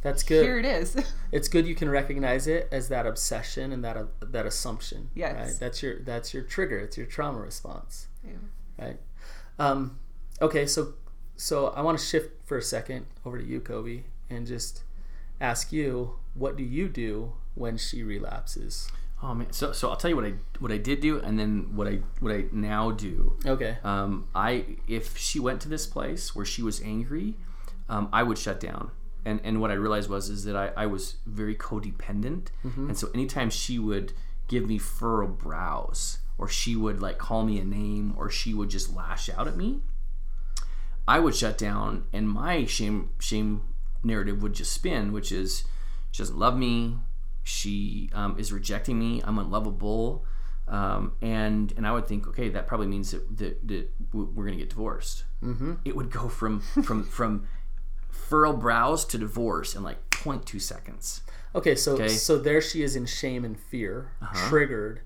that's 0.01 0.23
good. 0.23 0.43
here 0.43 0.57
it 0.59 0.65
is. 0.65 0.95
It's 1.31 1.47
good 1.47 1.67
you 1.67 1.75
can 1.75 1.89
recognize 1.89 2.47
it 2.47 2.67
as 2.71 2.89
that 2.89 3.05
obsession 3.05 3.71
and 3.71 3.83
that 3.85 3.95
uh, 3.95 4.05
that 4.21 4.45
assumption. 4.47 5.11
Yes. 5.13 5.35
Right. 5.35 5.59
That's 5.59 5.83
your 5.83 5.99
that's 5.99 6.33
your 6.33 6.43
trigger. 6.43 6.79
It's 6.79 6.97
your 6.97 7.05
trauma 7.05 7.39
response. 7.39 8.07
Yeah. 8.25 8.31
Right. 8.83 8.99
Um, 9.59 9.99
okay. 10.41 10.65
So 10.65 10.93
so 11.39 11.67
I 11.67 11.81
want 11.81 11.97
to 11.97 12.05
shift 12.05 12.31
for 12.45 12.57
a 12.57 12.61
second 12.61 13.05
over 13.25 13.37
to 13.37 13.43
you, 13.43 13.61
Coby, 13.61 14.03
and 14.29 14.45
just 14.45 14.83
ask 15.39 15.71
you 15.71 16.15
what 16.33 16.57
do 16.57 16.63
you 16.63 16.89
do 16.89 17.33
when 17.55 17.77
she 17.77 18.03
relapses? 18.03 18.89
Oh 19.23 19.33
man, 19.33 19.51
so 19.51 19.71
so 19.71 19.89
I'll 19.89 19.95
tell 19.95 20.09
you 20.09 20.15
what 20.15 20.25
I 20.25 20.33
what 20.59 20.71
I 20.71 20.77
did 20.77 20.99
do, 20.99 21.19
and 21.19 21.39
then 21.39 21.75
what 21.75 21.87
I 21.87 21.99
what 22.19 22.33
I 22.33 22.45
now 22.51 22.91
do. 22.91 23.37
Okay. 23.45 23.77
Um, 23.83 24.27
I 24.35 24.77
if 24.87 25.17
she 25.17 25.39
went 25.39 25.61
to 25.61 25.69
this 25.69 25.85
place 25.85 26.35
where 26.35 26.45
she 26.45 26.61
was 26.61 26.81
angry, 26.81 27.35
um, 27.87 28.09
I 28.11 28.23
would 28.23 28.37
shut 28.37 28.59
down. 28.59 28.91
And 29.25 29.41
and 29.43 29.59
what 29.61 29.71
I 29.71 29.75
realized 29.75 30.09
was 30.09 30.29
is 30.29 30.43
that 30.45 30.55
I, 30.55 30.71
I 30.75 30.85
was 30.87 31.15
very 31.25 31.55
codependent, 31.55 32.47
and 32.63 32.97
so 32.97 33.09
anytime 33.13 33.49
she 33.49 33.77
would 33.77 34.13
give 34.47 34.67
me 34.67 34.77
furrowed 34.77 35.37
brows, 35.37 36.19
or 36.37 36.47
she 36.47 36.75
would 36.75 37.01
like 37.01 37.17
call 37.17 37.43
me 37.43 37.59
a 37.59 37.65
name, 37.65 38.13
or 38.17 38.29
she 38.29 38.53
would 38.53 38.69
just 38.69 38.95
lash 38.95 39.29
out 39.29 39.47
at 39.47 39.57
me, 39.57 39.81
I 41.09 41.17
would 41.17 41.35
shut 41.35 41.57
down, 41.57 42.05
and 42.13 42.29
my 42.29 42.65
shame 42.65 43.09
shame 43.19 43.63
narrative 44.03 44.43
would 44.43 44.53
just 44.53 44.71
spin, 44.71 45.11
which 45.11 45.31
is 45.31 45.63
she 46.11 46.21
doesn't 46.21 46.37
love 46.37 46.55
me, 46.55 46.97
she 47.43 48.11
um, 48.13 48.37
is 48.37 48.53
rejecting 48.53 48.99
me, 48.99 49.19
I'm 49.23 49.39
unlovable, 49.39 50.23
um, 50.67 51.13
and 51.19 51.73
and 51.75 51.87
I 51.87 51.91
would 51.93 52.07
think, 52.07 52.27
okay, 52.27 52.49
that 52.49 52.67
probably 52.67 52.85
means 52.85 53.09
that 53.09 53.37
that, 53.39 53.67
that 53.67 53.89
we're 54.13 54.45
gonna 54.45 54.57
get 54.57 54.69
divorced. 54.69 55.23
Mm-hmm. 55.43 55.73
It 55.83 55.95
would 55.95 56.11
go 56.11 56.29
from 56.29 56.59
from 56.59 57.03
from 57.03 57.47
furrowed 58.09 58.59
brows 58.59 59.03
to 59.05 59.17
divorce 59.17 59.75
in 59.75 59.81
like 59.81 59.97
0.2 60.11 60.61
seconds. 60.61 61.21
Okay. 61.55 61.73
So 61.73 61.93
Okay. 61.93 62.05
Uh-huh. 62.05 62.13
so 62.13 62.37
there 62.37 62.61
she 62.61 62.83
is 62.83 62.95
in 62.95 63.07
shame 63.07 63.43
and 63.43 63.59
fear, 63.59 64.11
triggered, 64.47 65.01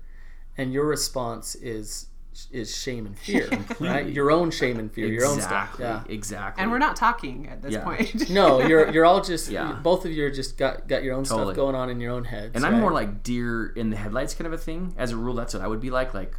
and 0.58 0.70
your 0.70 0.84
response 0.84 1.54
is 1.54 2.08
is 2.50 2.76
shame 2.76 3.06
and 3.06 3.18
fear, 3.18 3.48
right? 3.80 4.06
Your 4.08 4.30
own 4.30 4.50
shame 4.50 4.78
and 4.78 4.92
fear, 4.92 5.06
your 5.06 5.24
own 5.26 5.40
stuff. 5.40 5.74
Exactly. 5.74 5.84
Yeah. 5.84 6.02
Exactly. 6.08 6.62
and 6.62 6.70
we're 6.70 6.78
not 6.78 6.96
talking 6.96 7.48
at 7.48 7.62
this 7.62 7.72
Yeah. 7.74 7.84
point. 7.84 8.28
No, 8.30 8.60
you're 8.60 8.90
you're 8.90 9.04
all 9.04 9.20
just 9.22 9.48
Yeah. 9.50 9.72
both 9.82 10.04
of 10.04 10.12
you 10.12 10.24
are 10.26 10.30
just 10.30 10.56
got 10.58 10.88
got 10.88 11.02
your 11.04 11.14
own 11.14 11.24
Totally. 11.24 11.48
stuff 11.54 11.56
going 11.56 11.74
on 11.74 11.90
in 11.90 12.00
your 12.00 12.12
own 12.12 12.24
heads. 12.24 12.52
And 12.54 12.64
I'm 12.66 12.74
right? 12.74 12.80
more 12.80 12.92
like 12.92 13.22
deer 13.22 13.66
in 13.68 13.90
the 13.90 13.96
headlights 13.96 14.34
kind 14.34 14.46
of 14.46 14.52
a 14.52 14.58
thing. 14.58 14.94
As 14.98 15.10
a 15.12 15.16
rule, 15.16 15.34
that's 15.34 15.54
what 15.54 15.62
I 15.62 15.66
would 15.66 15.80
be 15.80 15.90
like. 15.90 16.14
Like, 16.14 16.36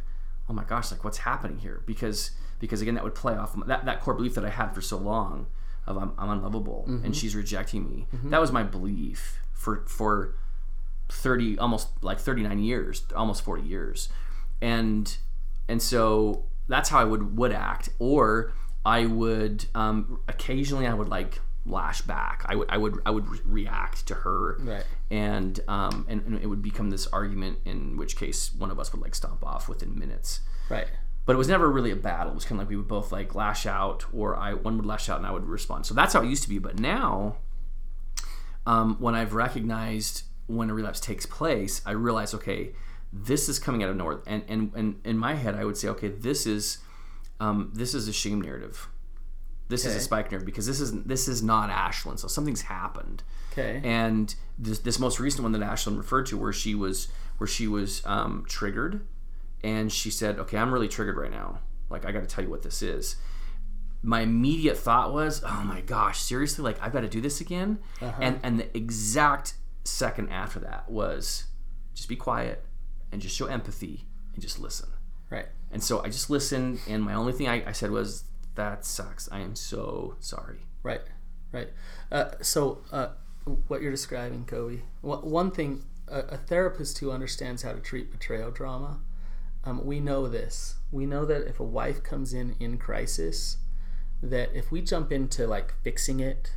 oh 0.48 0.52
my 0.52 0.64
gosh, 0.64 0.90
like 0.90 1.02
what's 1.04 1.18
happening 1.18 1.58
here? 1.58 1.82
Because 1.86 2.30
because 2.58 2.80
again, 2.82 2.94
that 2.94 3.04
would 3.04 3.14
play 3.14 3.34
off 3.34 3.54
that, 3.66 3.84
that 3.84 4.00
core 4.00 4.14
belief 4.14 4.34
that 4.34 4.44
I 4.44 4.50
had 4.50 4.74
for 4.74 4.80
so 4.80 4.96
long 4.96 5.46
of 5.86 5.96
I'm, 5.96 6.12
I'm 6.18 6.30
unlovable 6.30 6.84
Mm-hmm. 6.88 7.04
and 7.04 7.16
she's 7.16 7.34
rejecting 7.36 7.88
me. 7.88 8.06
That 8.30 8.40
was 8.40 8.50
my 8.52 8.62
belief 8.62 9.40
for 9.52 9.84
for 9.86 10.34
thirty 11.08 11.58
almost 11.58 11.88
like 12.02 12.18
thirty 12.18 12.42
nine 12.42 12.58
years, 12.58 13.04
almost 13.14 13.42
forty 13.42 13.62
years, 13.62 14.08
and 14.60 15.16
and 15.68 15.82
so 15.82 16.44
that's 16.68 16.88
how 16.88 16.98
I 16.98 17.04
would 17.04 17.36
would 17.36 17.52
act. 17.52 17.88
Or 17.98 18.52
I 18.84 19.06
would 19.06 19.66
um, 19.74 20.20
occasionally 20.28 20.86
I 20.86 20.94
would 20.94 21.08
like 21.08 21.40
lash 21.64 22.00
back. 22.02 22.44
I 22.46 22.54
would 22.56 22.68
I 22.70 22.76
would 22.78 23.00
I 23.04 23.10
would 23.10 23.28
re- 23.28 23.40
react 23.44 24.06
to 24.06 24.14
her 24.14 24.56
Right. 24.60 24.84
and 25.10 25.58
um, 25.66 26.06
and, 26.08 26.22
and 26.24 26.38
it 26.40 26.46
would 26.46 26.62
become 26.62 26.90
this 26.90 27.06
argument 27.08 27.58
in 27.64 27.96
which 27.96 28.16
case 28.16 28.52
one 28.54 28.70
of 28.70 28.78
us 28.78 28.92
would 28.92 29.02
like 29.02 29.14
stomp 29.16 29.44
off 29.44 29.68
within 29.68 29.98
minutes 29.98 30.40
right. 30.68 30.86
but 31.24 31.32
it 31.34 31.36
was 31.36 31.48
never 31.48 31.68
really 31.68 31.90
a 31.90 31.96
battle 31.96 32.30
it 32.30 32.34
was 32.36 32.44
kind 32.44 32.60
of 32.60 32.66
like 32.66 32.70
we 32.70 32.76
would 32.76 32.86
both 32.86 33.10
like 33.10 33.34
lash 33.34 33.66
out 33.66 34.04
or 34.12 34.36
i 34.36 34.52
one 34.54 34.76
would 34.76 34.86
lash 34.86 35.08
out 35.08 35.18
and 35.18 35.26
i 35.26 35.30
would 35.32 35.44
respond 35.46 35.84
so 35.86 35.92
that's 35.94 36.12
how 36.14 36.22
it 36.22 36.28
used 36.28 36.44
to 36.44 36.48
be 36.48 36.58
but 36.60 36.78
now 36.78 37.36
um, 38.66 38.96
when 39.00 39.14
i've 39.16 39.34
recognized 39.34 40.22
when 40.46 40.70
a 40.70 40.74
relapse 40.74 41.00
takes 41.00 41.26
place 41.26 41.82
i 41.84 41.90
realize 41.90 42.32
okay 42.34 42.70
this 43.12 43.48
is 43.48 43.58
coming 43.58 43.82
out 43.82 43.88
of 43.88 43.96
north 43.96 44.22
and 44.26 44.42
and, 44.48 44.72
and 44.74 45.00
in 45.04 45.16
my 45.16 45.34
head 45.34 45.54
i 45.54 45.64
would 45.64 45.76
say 45.76 45.88
okay 45.88 46.08
this 46.08 46.46
is 46.46 46.78
um, 47.38 47.70
this 47.74 47.92
is 47.92 48.08
a 48.08 48.14
shame 48.14 48.40
narrative 48.40 48.88
this 49.68 49.84
is 49.84 49.96
a 49.96 50.00
spike 50.00 50.30
narrative 50.30 50.46
because 50.46 50.66
this 50.66 50.80
is 50.80 51.02
this 51.02 51.26
is 51.26 51.42
not 51.42 51.70
Ashlynn. 51.70 52.18
So 52.18 52.28
something's 52.28 52.62
happened. 52.62 53.22
Okay. 53.52 53.80
And 53.82 54.34
this, 54.58 54.78
this 54.80 54.98
most 54.98 55.18
recent 55.18 55.42
one 55.42 55.52
that 55.52 55.60
Ashlynn 55.60 55.96
referred 55.96 56.26
to, 56.26 56.38
where 56.38 56.52
she 56.52 56.74
was 56.74 57.08
where 57.38 57.48
she 57.48 57.66
was 57.66 58.02
um, 58.06 58.44
triggered, 58.48 59.06
and 59.64 59.90
she 59.90 60.10
said, 60.10 60.38
"Okay, 60.38 60.56
I'm 60.56 60.72
really 60.72 60.88
triggered 60.88 61.16
right 61.16 61.30
now. 61.30 61.60
Like 61.90 62.04
I 62.04 62.12
got 62.12 62.20
to 62.20 62.26
tell 62.26 62.44
you 62.44 62.50
what 62.50 62.62
this 62.62 62.82
is." 62.82 63.16
my 64.02 64.20
immediate 64.20 64.78
thought 64.78 65.12
was, 65.12 65.42
"Oh 65.44 65.64
my 65.64 65.80
gosh, 65.80 66.20
seriously? 66.20 66.62
Like 66.62 66.80
I've 66.80 66.92
got 66.92 67.00
to 67.00 67.08
do 67.08 67.20
this 67.20 67.40
again?" 67.40 67.78
And 68.20 68.38
and 68.44 68.60
the 68.60 68.76
exact 68.76 69.54
second 69.82 70.28
after 70.28 70.60
that 70.60 70.88
was, 70.88 71.46
just 71.94 72.08
be 72.08 72.14
quiet 72.14 72.62
and 73.16 73.22
just 73.22 73.34
show 73.34 73.46
empathy 73.46 74.04
and 74.34 74.42
just 74.42 74.58
listen. 74.58 74.90
Right. 75.30 75.46
And 75.72 75.82
so 75.82 76.02
I 76.04 76.08
just 76.08 76.28
listened, 76.28 76.80
and 76.86 77.02
my 77.02 77.14
only 77.14 77.32
thing 77.32 77.48
I, 77.48 77.66
I 77.66 77.72
said 77.72 77.90
was, 77.90 78.24
"That 78.56 78.84
sucks. 78.84 79.26
I 79.32 79.40
am 79.40 79.56
so 79.56 80.16
sorry." 80.20 80.66
Right, 80.82 81.00
right. 81.50 81.70
Uh, 82.12 82.32
so, 82.42 82.82
uh, 82.92 83.08
what 83.68 83.80
you're 83.80 83.90
describing, 83.90 84.44
Coby, 84.44 84.82
one 85.00 85.50
thing, 85.50 85.82
a, 86.08 86.18
a 86.18 86.36
therapist 86.36 86.98
who 86.98 87.10
understands 87.10 87.62
how 87.62 87.72
to 87.72 87.80
treat 87.80 88.12
betrayal 88.12 88.52
trauma, 88.52 89.00
um, 89.64 89.86
we 89.86 89.98
know 89.98 90.28
this. 90.28 90.74
We 90.92 91.06
know 91.06 91.24
that 91.24 91.48
if 91.48 91.58
a 91.58 91.64
wife 91.64 92.02
comes 92.02 92.34
in 92.34 92.54
in 92.60 92.76
crisis, 92.76 93.56
that 94.22 94.50
if 94.54 94.70
we 94.70 94.82
jump 94.82 95.10
into 95.10 95.46
like 95.46 95.72
fixing 95.82 96.20
it, 96.20 96.52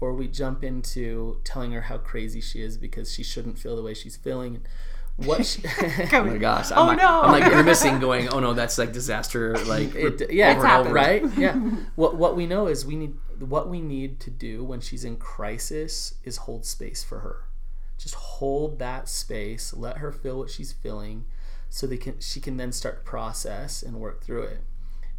or 0.00 0.14
we 0.14 0.28
jump 0.28 0.64
into 0.64 1.42
telling 1.44 1.72
her 1.72 1.82
how 1.82 1.98
crazy 1.98 2.40
she 2.40 2.62
is 2.62 2.78
because 2.78 3.12
she 3.12 3.22
shouldn't 3.22 3.58
feel 3.58 3.76
the 3.76 3.82
way 3.82 3.92
she's 3.92 4.16
feeling, 4.16 4.62
what 5.24 5.44
she, 5.46 5.62
Oh 6.12 6.24
my 6.24 6.38
gosh! 6.38 6.70
I'm 6.72 6.78
Oh, 6.78 6.84
like, 6.86 6.98
no. 6.98 7.22
I'm 7.22 7.32
like 7.32 7.44
grimacing, 7.52 8.00
going, 8.00 8.28
"Oh 8.28 8.40
no, 8.40 8.52
that's 8.54 8.78
like 8.78 8.92
disaster!" 8.92 9.56
Like 9.64 9.94
it, 9.94 10.32
yeah, 10.32 10.52
over 10.56 10.66
and 10.66 10.86
over. 10.86 10.94
right. 10.94 11.24
Yeah. 11.36 11.54
what 11.96 12.16
what 12.16 12.36
we 12.36 12.46
know 12.46 12.66
is 12.66 12.84
we 12.86 12.96
need 12.96 13.14
what 13.38 13.68
we 13.68 13.80
need 13.80 14.20
to 14.20 14.30
do 14.30 14.62
when 14.64 14.80
she's 14.80 15.04
in 15.04 15.16
crisis 15.16 16.14
is 16.24 16.38
hold 16.38 16.64
space 16.66 17.02
for 17.02 17.20
her. 17.20 17.44
Just 17.98 18.14
hold 18.14 18.78
that 18.78 19.08
space. 19.08 19.74
Let 19.74 19.98
her 19.98 20.10
feel 20.12 20.38
what 20.38 20.50
she's 20.50 20.72
feeling, 20.72 21.26
so 21.68 21.86
they 21.86 21.96
can 21.98 22.18
she 22.20 22.40
can 22.40 22.56
then 22.56 22.72
start 22.72 23.04
process 23.04 23.82
and 23.82 23.96
work 24.00 24.22
through 24.24 24.42
it. 24.42 24.60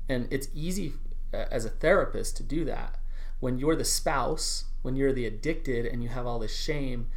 And 0.10 0.28
it's 0.32 0.48
easy 0.54 0.94
uh, 1.34 1.46
as 1.52 1.64
a 1.66 1.70
therapist 1.70 2.38
to 2.38 2.44
do 2.44 2.66
that. 2.66 2.96
When 3.40 3.58
you're 3.58 3.76
the 3.76 3.86
spouse, 3.86 4.66
when 4.82 4.96
you're 4.96 5.14
the 5.14 5.26
addicted, 5.26 5.86
and 5.86 6.04
you 6.04 6.10
have 6.10 6.26
all 6.28 6.38
this 6.40 6.56
shame, 6.56 7.10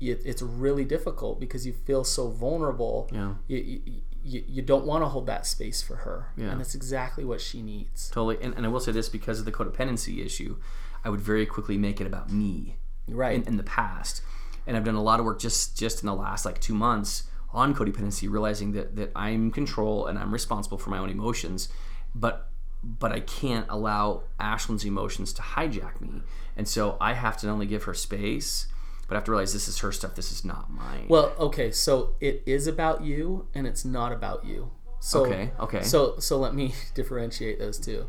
it, 0.00 0.20
it's 0.24 0.42
really 0.42 0.84
difficult 0.84 1.40
because 1.40 1.66
you 1.66 1.72
feel 1.72 2.04
so 2.04 2.28
vulnerable. 2.28 3.08
Yeah. 3.12 3.34
You, 3.46 3.56
you, 3.58 3.80
you, 4.22 4.44
you 4.48 4.62
don't 4.62 4.84
want 4.86 5.02
to 5.04 5.08
hold 5.08 5.26
that 5.26 5.46
space 5.46 5.82
for 5.82 5.96
her. 5.96 6.28
Yeah. 6.36 6.50
And 6.50 6.60
that's 6.60 6.74
exactly 6.74 7.24
what 7.24 7.40
she 7.40 7.62
needs. 7.62 8.08
Totally. 8.10 8.38
And, 8.42 8.54
and 8.54 8.64
I 8.64 8.68
will 8.68 8.80
say 8.80 8.92
this 8.92 9.08
because 9.08 9.38
of 9.38 9.44
the 9.44 9.52
codependency 9.52 10.24
issue, 10.24 10.56
I 11.04 11.10
would 11.10 11.20
very 11.20 11.46
quickly 11.46 11.76
make 11.78 12.00
it 12.00 12.06
about 12.06 12.30
me 12.32 12.76
Right. 13.06 13.34
in, 13.36 13.42
in 13.46 13.56
the 13.58 13.62
past. 13.62 14.22
And 14.66 14.76
I've 14.76 14.84
done 14.84 14.94
a 14.94 15.02
lot 15.02 15.20
of 15.20 15.26
work 15.26 15.38
just 15.38 15.78
just 15.78 16.02
in 16.02 16.06
the 16.06 16.14
last 16.14 16.46
like 16.46 16.58
two 16.60 16.74
months 16.74 17.24
on 17.52 17.74
codependency, 17.74 18.30
realizing 18.30 18.72
that 18.72 18.96
that 18.96 19.12
I'm 19.14 19.44
in 19.46 19.50
control 19.50 20.06
and 20.06 20.18
I'm 20.18 20.32
responsible 20.32 20.78
for 20.78 20.88
my 20.88 20.96
own 20.98 21.10
emotions, 21.10 21.68
but 22.14 22.48
but 22.82 23.12
I 23.12 23.20
can't 23.20 23.66
allow 23.68 24.22
Ashlynn's 24.40 24.84
emotions 24.86 25.32
to 25.34 25.42
hijack 25.42 26.00
me. 26.00 26.22
And 26.56 26.66
so 26.66 26.96
I 27.00 27.12
have 27.12 27.36
to 27.38 27.46
not 27.46 27.52
only 27.54 27.66
give 27.66 27.84
her 27.84 27.92
space, 27.94 28.66
but 29.06 29.14
I 29.14 29.18
have 29.18 29.24
to 29.24 29.30
realize 29.30 29.52
this 29.52 29.68
is 29.68 29.78
her 29.78 29.92
stuff. 29.92 30.14
This 30.14 30.32
is 30.32 30.44
not 30.44 30.70
mine. 30.70 31.06
well, 31.08 31.32
okay, 31.38 31.70
so 31.70 32.14
it 32.20 32.42
is 32.46 32.66
about 32.66 33.02
you 33.02 33.48
and 33.54 33.66
it's 33.66 33.84
not 33.84 34.12
about 34.12 34.44
you. 34.44 34.70
So, 35.00 35.26
Okay, 35.26 35.52
okay. 35.60 35.82
So 35.82 36.18
so 36.18 36.38
let 36.38 36.54
me 36.54 36.74
differentiate 36.94 37.58
those 37.58 37.78
two. 37.78 38.06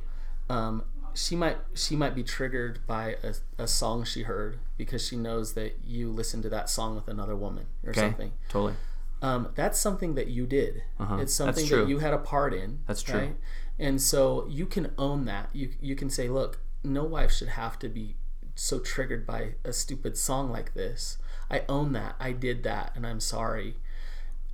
Um, 0.49 0.83
she 1.13 1.35
might 1.35 1.57
she 1.73 1.95
might 1.95 2.13
be 2.13 2.23
triggered 2.23 2.79
by 2.85 3.17
a, 3.23 3.63
a 3.63 3.67
song 3.67 4.03
she 4.03 4.23
heard 4.23 4.59
because 4.77 5.05
she 5.05 5.15
knows 5.15 5.53
that 5.53 5.79
you 5.85 6.09
listened 6.09 6.43
to 6.43 6.49
that 6.49 6.69
song 6.69 6.95
with 6.95 7.07
another 7.07 7.35
woman 7.35 7.65
or 7.83 7.91
okay. 7.91 8.01
something. 8.01 8.31
Totally. 8.49 8.73
um, 9.21 9.49
that's 9.55 9.79
something 9.79 10.15
that 10.15 10.27
you 10.27 10.45
did. 10.45 10.83
It's 10.99 11.33
something 11.33 11.67
that 11.67 11.87
you 11.87 11.99
had 11.99 12.13
a 12.13 12.17
part 12.17 12.53
in. 12.53 12.79
That's 12.87 13.01
true. 13.01 13.19
Right? 13.19 13.35
And 13.79 14.01
so 14.01 14.45
you 14.49 14.65
can 14.65 14.91
own 14.97 15.25
that. 15.25 15.49
You 15.53 15.71
you 15.81 15.95
can 15.95 16.09
say, 16.09 16.29
look, 16.29 16.59
no 16.83 17.03
wife 17.03 17.31
should 17.31 17.49
have 17.49 17.79
to 17.79 17.89
be 17.89 18.15
so 18.55 18.79
triggered 18.79 19.27
by 19.27 19.55
a 19.63 19.73
stupid 19.73 20.17
song 20.17 20.49
like 20.49 20.73
this. 20.73 21.17
I 21.51 21.63
own 21.69 21.91
that. 21.93 22.15
I 22.19 22.31
did 22.31 22.63
that, 22.63 22.91
and 22.95 23.05
I'm 23.05 23.19
sorry. 23.19 23.75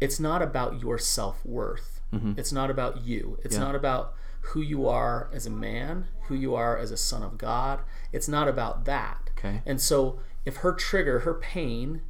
It's 0.02 0.20
not 0.20 0.42
about 0.42 0.82
your 0.82 0.98
self 0.98 1.46
worth. 1.46 2.02
It's 2.38 2.52
not 2.52 2.70
about 2.70 3.04
you. 3.06 3.38
It's 3.44 3.56
Mm-hmm. 3.56 3.62
Yeah. 3.62 3.68
not 3.68 3.76
about 3.76 4.14
who 4.42 4.60
you 4.62 4.86
are 4.88 5.30
as 5.32 5.46
a 5.46 5.50
man, 5.52 6.08
who 6.24 6.36
you 6.36 6.56
are 6.56 6.78
as 6.78 6.92
a 6.92 6.98
son 6.98 7.24
of 7.24 7.38
God. 7.38 7.80
It's 8.12 8.28
not 8.28 8.50
about 8.50 8.84
that. 8.86 9.30
Okay. 9.38 9.62
And 9.66 9.80
so 9.80 10.20
if 10.44 10.58
her 10.58 10.74
trigger, 10.74 11.20
her 11.20 11.34
pain 11.36 12.02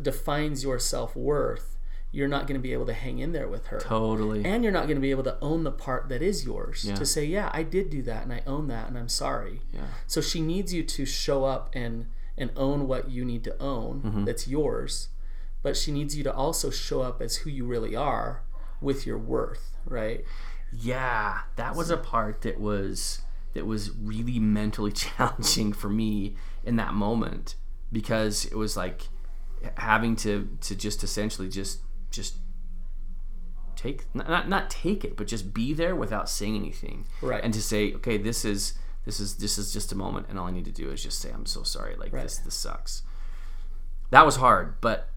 defines 0.00 0.62
your 0.64 0.78
self 0.78 1.14
worth, 1.16 1.71
you're 2.12 2.28
not 2.28 2.46
going 2.46 2.54
to 2.58 2.62
be 2.62 2.72
able 2.74 2.84
to 2.86 2.92
hang 2.92 3.18
in 3.18 3.32
there 3.32 3.48
with 3.48 3.66
her. 3.68 3.78
Totally. 3.80 4.44
And 4.44 4.62
you're 4.62 4.72
not 4.72 4.84
going 4.84 4.96
to 4.96 5.00
be 5.00 5.10
able 5.10 5.22
to 5.24 5.38
own 5.40 5.64
the 5.64 5.70
part 5.72 6.10
that 6.10 6.20
is 6.22 6.44
yours. 6.44 6.84
Yeah. 6.84 6.94
To 6.96 7.06
say, 7.06 7.24
yeah, 7.24 7.50
I 7.54 7.62
did 7.62 7.88
do 7.90 8.02
that 8.02 8.22
and 8.24 8.32
I 8.32 8.42
own 8.46 8.68
that 8.68 8.86
and 8.88 8.98
I'm 8.98 9.08
sorry. 9.08 9.62
yeah. 9.72 9.80
So 10.06 10.20
she 10.20 10.40
needs 10.42 10.72
you 10.74 10.82
to 10.84 11.06
show 11.06 11.44
up 11.44 11.70
and 11.74 12.06
and 12.38 12.50
own 12.56 12.86
what 12.88 13.10
you 13.10 13.24
need 13.24 13.44
to 13.44 13.58
own 13.62 14.02
Mm-hmm. 14.02 14.24
that's 14.24 14.46
yours. 14.46 15.08
But 15.62 15.76
she 15.76 15.90
needs 15.92 16.16
you 16.16 16.22
to 16.24 16.32
also 16.32 16.70
show 16.70 17.00
up 17.02 17.22
as 17.22 17.36
who 17.36 17.50
you 17.50 17.64
really 17.64 17.94
are 17.96 18.42
with 18.80 19.06
your 19.06 19.16
worth, 19.18 19.76
right? 19.86 20.24
Yeah, 20.72 21.40
that 21.56 21.74
was 21.76 21.88
a 21.90 21.96
part 21.96 22.42
that 22.42 22.58
was 22.60 23.22
that 23.54 23.66
was 23.66 23.90
really 23.90 24.38
mentally 24.38 24.92
challenging 25.06 25.72
for 25.72 25.88
me 25.88 26.36
in 26.64 26.76
that 26.76 26.94
moment 26.94 27.56
because 27.92 28.44
it 28.46 28.54
was 28.56 28.76
like 28.76 29.08
having 29.76 30.16
to 30.16 30.48
to 30.62 30.74
just 30.74 31.04
essentially 31.04 31.48
just 31.48 31.80
just 32.12 32.36
take 33.82 34.04
not 34.14 34.48
not, 34.48 34.70
take 34.70 35.04
it 35.04 35.16
but 35.16 35.26
just 35.26 35.52
be 35.52 35.72
there 35.72 35.96
without 35.96 36.28
saying 36.28 36.56
anything. 36.56 37.04
Right. 37.20 37.42
and 37.42 37.52
to 37.54 37.62
say 37.62 37.92
okay 37.94 38.16
this 38.16 38.44
is 38.44 38.74
this 39.04 39.18
is 39.18 39.36
this 39.36 39.58
is 39.58 39.72
just 39.72 39.90
a 39.92 39.96
moment 39.96 40.26
and 40.28 40.38
all 40.38 40.46
I 40.46 40.52
need 40.52 40.64
to 40.66 40.72
do 40.72 40.90
is 40.90 41.02
just 41.02 41.20
say 41.20 41.30
I'm 41.30 41.46
so 41.46 41.62
sorry 41.62 41.96
like 41.96 42.12
this 42.12 42.38
this 42.38 42.54
sucks. 42.54 43.02
That 44.10 44.24
was 44.24 44.36
hard 44.36 44.80
but 44.80 45.08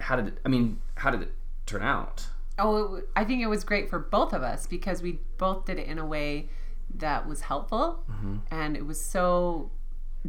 how 0.00 0.16
did 0.16 0.28
it 0.28 0.38
I 0.44 0.48
mean 0.48 0.80
how 0.96 1.10
did 1.10 1.22
it 1.22 1.32
turn 1.66 1.82
out? 1.82 2.26
Oh, 2.58 2.96
it, 2.96 3.08
I 3.14 3.24
think 3.24 3.42
it 3.42 3.48
was 3.48 3.64
great 3.64 3.90
for 3.90 3.98
both 3.98 4.32
of 4.32 4.42
us 4.42 4.66
because 4.66 5.02
we 5.02 5.20
both 5.36 5.66
did 5.66 5.78
it 5.78 5.86
in 5.86 5.98
a 5.98 6.06
way 6.06 6.48
that 6.94 7.28
was 7.28 7.42
helpful 7.42 8.02
mm-hmm. 8.10 8.36
and 8.50 8.76
it 8.76 8.86
was 8.86 9.00
so 9.00 9.70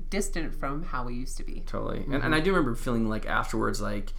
distant 0.10 0.54
from 0.54 0.84
how 0.84 1.06
we 1.06 1.14
used 1.14 1.38
to 1.38 1.44
be. 1.44 1.64
totally. 1.66 2.00
And, 2.00 2.08
mm-hmm. 2.08 2.26
and 2.26 2.36
i 2.36 2.40
do 2.40 2.52
remember 2.52 2.76
feeling 2.76 3.10
like 3.10 3.26
afterwards 3.26 3.82
like 3.82 4.14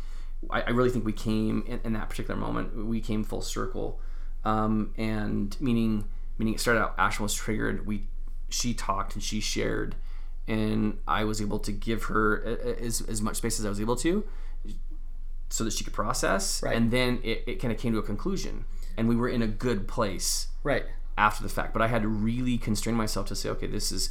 i, 0.50 0.62
I 0.62 0.70
really 0.70 0.90
think 0.90 1.04
we 1.04 1.12
came 1.12 1.64
in, 1.66 1.80
in 1.84 1.92
that 1.94 2.08
particular 2.08 2.38
moment 2.38 2.86
we 2.86 3.00
came 3.00 3.24
full 3.24 3.42
circle 3.42 4.00
um, 4.44 4.94
and 4.96 5.56
meaning 5.60 6.04
meaning 6.38 6.54
it 6.54 6.60
started 6.60 6.80
out 6.80 6.96
ashlynn 6.96 7.20
was 7.20 7.34
triggered 7.34 7.86
we 7.86 8.06
she 8.48 8.72
talked 8.74 9.14
and 9.14 9.22
she 9.22 9.40
shared 9.40 9.94
and 10.46 10.98
i 11.06 11.24
was 11.24 11.40
able 11.42 11.58
to 11.58 11.72
give 11.72 12.04
her 12.04 12.42
as, 12.80 13.00
as 13.02 13.20
much 13.20 13.36
space 13.36 13.58
as 13.58 13.66
i 13.66 13.68
was 13.68 13.80
able 13.80 13.96
to 13.96 14.24
so 15.50 15.64
that 15.64 15.72
she 15.72 15.82
could 15.84 15.92
process 15.92 16.62
Right. 16.62 16.76
and 16.76 16.90
then 16.90 17.20
it, 17.22 17.44
it 17.46 17.54
kind 17.60 17.72
of 17.72 17.78
came 17.78 17.92
to 17.92 17.98
a 17.98 18.02
conclusion 18.02 18.64
and 18.96 19.08
we 19.08 19.16
were 19.16 19.28
in 19.28 19.42
a 19.42 19.46
good 19.46 19.88
place 19.88 20.48
Right. 20.62 20.84
after 21.16 21.42
the 21.42 21.48
fact. 21.48 21.72
But 21.72 21.82
I 21.82 21.86
had 21.86 22.02
to 22.02 22.08
really 22.08 22.58
constrain 22.58 22.96
myself 22.96 23.28
to 23.28 23.36
say, 23.36 23.48
okay, 23.50 23.68
this 23.68 23.92
is, 23.92 24.10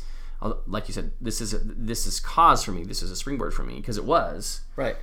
like 0.65 0.87
you 0.87 0.93
said, 0.93 1.11
this 1.19 1.41
is 1.41 1.53
a, 1.53 1.59
this 1.59 2.07
is 2.07 2.21
cause 2.21 2.63
for 2.63 2.71
me. 2.71 2.83
This 2.85 3.03
is 3.03 3.11
a 3.11 3.15
springboard 3.17 3.53
for 3.53 3.63
me 3.63 3.75
because 3.75 3.97
it 3.97 4.05
was. 4.05 4.61
Right. 4.77 4.95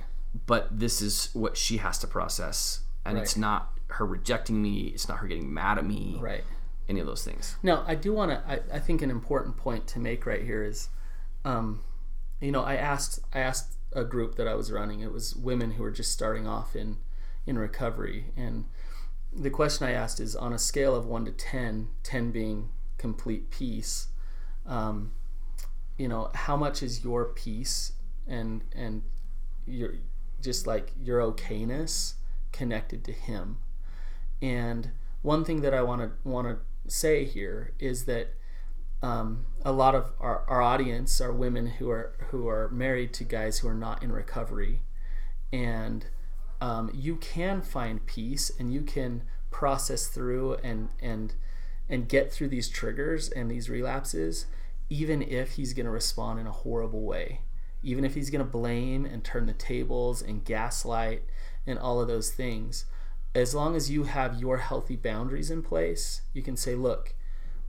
But 0.45 0.79
this 0.79 1.01
is 1.01 1.29
what 1.33 1.55
she 1.57 1.77
has 1.77 1.97
to 1.99 2.07
process, 2.07 2.81
and 3.05 3.17
it's 3.17 3.37
not 3.37 3.71
her 3.87 4.05
rejecting 4.05 4.61
me. 4.61 4.87
It's 4.87 5.07
not 5.07 5.19
her 5.19 5.27
getting 5.27 5.53
mad 5.53 5.77
at 5.77 5.85
me. 5.85 6.17
Right. 6.19 6.43
Any 6.87 6.99
of 6.99 7.07
those 7.07 7.23
things. 7.23 7.55
Now, 7.63 7.83
I 7.87 7.95
do 7.95 8.13
want 8.13 8.31
to. 8.31 8.43
I, 8.47 8.75
I 8.75 8.79
think 8.79 9.01
an 9.01 9.09
important 9.09 9.57
point 9.57 9.87
to 9.87 9.99
make 9.99 10.25
right 10.25 10.43
here 10.43 10.63
is, 10.63 10.89
um, 11.43 11.81
you 12.41 12.51
know, 12.51 12.63
I 12.63 12.75
asked 12.75 13.19
I 13.33 13.39
asked 13.39 13.77
a 13.93 14.03
group 14.03 14.35
that 14.35 14.47
I 14.47 14.55
was 14.55 14.71
running. 14.71 14.99
It 14.99 15.11
was 15.11 15.35
women 15.35 15.71
who 15.71 15.83
were 15.83 15.91
just 15.91 16.11
starting 16.11 16.47
off 16.47 16.75
in 16.75 16.97
in 17.47 17.57
recovery, 17.57 18.25
and 18.35 18.65
the 19.35 19.49
question 19.49 19.85
I 19.85 19.91
asked 19.91 20.19
is 20.19 20.35
on 20.35 20.53
a 20.53 20.57
scale 20.57 20.95
of 20.95 21.05
one 21.05 21.25
to 21.25 21.31
10, 21.31 21.89
10 22.03 22.31
being 22.31 22.69
complete 22.97 23.51
peace. 23.51 24.07
Um, 24.65 25.11
you 25.97 26.07
know, 26.07 26.31
how 26.33 26.55
much 26.55 26.81
is 26.81 27.03
your 27.03 27.25
peace 27.25 27.93
and 28.27 28.63
and 28.73 29.03
your 29.65 29.95
just 30.41 30.67
like 30.67 30.91
your 31.01 31.19
okayness 31.19 32.13
connected 32.51 33.03
to 33.05 33.11
Him? 33.11 33.57
And 34.41 34.91
one 35.21 35.43
thing 35.43 35.61
that 35.61 35.73
I 35.73 35.81
want 35.81 36.01
to 36.01 36.11
want 36.27 36.47
to 36.47 36.91
say 36.91 37.25
here 37.25 37.73
is 37.79 38.05
that 38.05 38.33
um, 39.01 39.45
a 39.63 39.71
lot 39.71 39.95
of 39.95 40.13
our, 40.19 40.43
our 40.47 40.61
audience 40.61 41.19
are 41.21 41.31
women 41.31 41.67
who 41.67 41.89
are 41.89 42.15
who 42.29 42.47
are 42.47 42.69
married 42.69 43.13
to 43.13 43.23
guys 43.23 43.59
who 43.59 43.67
are 43.67 43.75
not 43.75 44.03
in 44.03 44.11
recovery, 44.11 44.81
and 45.51 46.07
um, 46.61 46.89
you 46.93 47.15
can 47.15 47.61
find 47.61 48.05
peace 48.05 48.51
and 48.57 48.73
you 48.73 48.81
can 48.81 49.23
process 49.51 50.07
through 50.07 50.55
and 50.63 50.89
and 51.01 51.35
and 51.89 52.09
get 52.09 52.31
through 52.31 52.47
these 52.47 52.67
triggers 52.67 53.29
and 53.29 53.49
these 53.49 53.69
relapses, 53.69 54.47
even 54.89 55.21
if 55.21 55.51
he's 55.53 55.73
going 55.73 55.85
to 55.85 55.91
respond 55.91 56.39
in 56.39 56.47
a 56.47 56.51
horrible 56.51 57.01
way, 57.01 57.41
even 57.85 58.03
if 58.03 58.15
he's 58.15 58.31
going 58.31 58.43
to 58.43 58.51
blame 58.51 59.05
and 59.05 59.23
turn 59.23 59.45
the 59.45 59.53
tables 59.53 60.21
and 60.21 60.43
gaslight 60.43 61.21
and 61.67 61.77
all 61.77 62.01
of 62.01 62.07
those 62.07 62.31
things. 62.31 62.85
As 63.35 63.53
long 63.53 63.75
as 63.75 63.91
you 63.91 64.03
have 64.03 64.39
your 64.39 64.57
healthy 64.57 64.95
boundaries 64.95 65.51
in 65.51 65.61
place, 65.61 66.21
you 66.33 66.41
can 66.41 66.57
say, 66.57 66.73
look, 66.73 67.13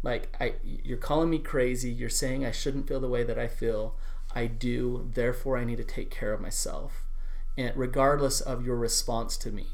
like 0.03 0.35
I 0.41 0.55
you're 0.65 0.97
calling 0.97 1.31
me 1.31 1.39
crazy, 1.39 1.91
you're 1.91 2.09
saying 2.09 2.45
I 2.45 2.51
shouldn't 2.51 2.89
feel 2.89 3.01
the 3.01 3.09
way 3.09 3.25
that 3.25 3.39
I 3.39 3.47
feel. 3.47 3.97
I 4.35 4.47
do, 4.47 5.11
therefore 5.15 5.59
I 5.59 5.65
need 5.65 5.79
to 5.79 5.85
take 5.85 6.11
care 6.11 6.33
of 6.33 6.41
myself. 6.41 7.05
And 7.59 7.73
regardless 7.77 8.41
of 8.41 8.65
your 8.65 8.77
response 8.77 9.37
to 9.39 9.51
me. 9.51 9.67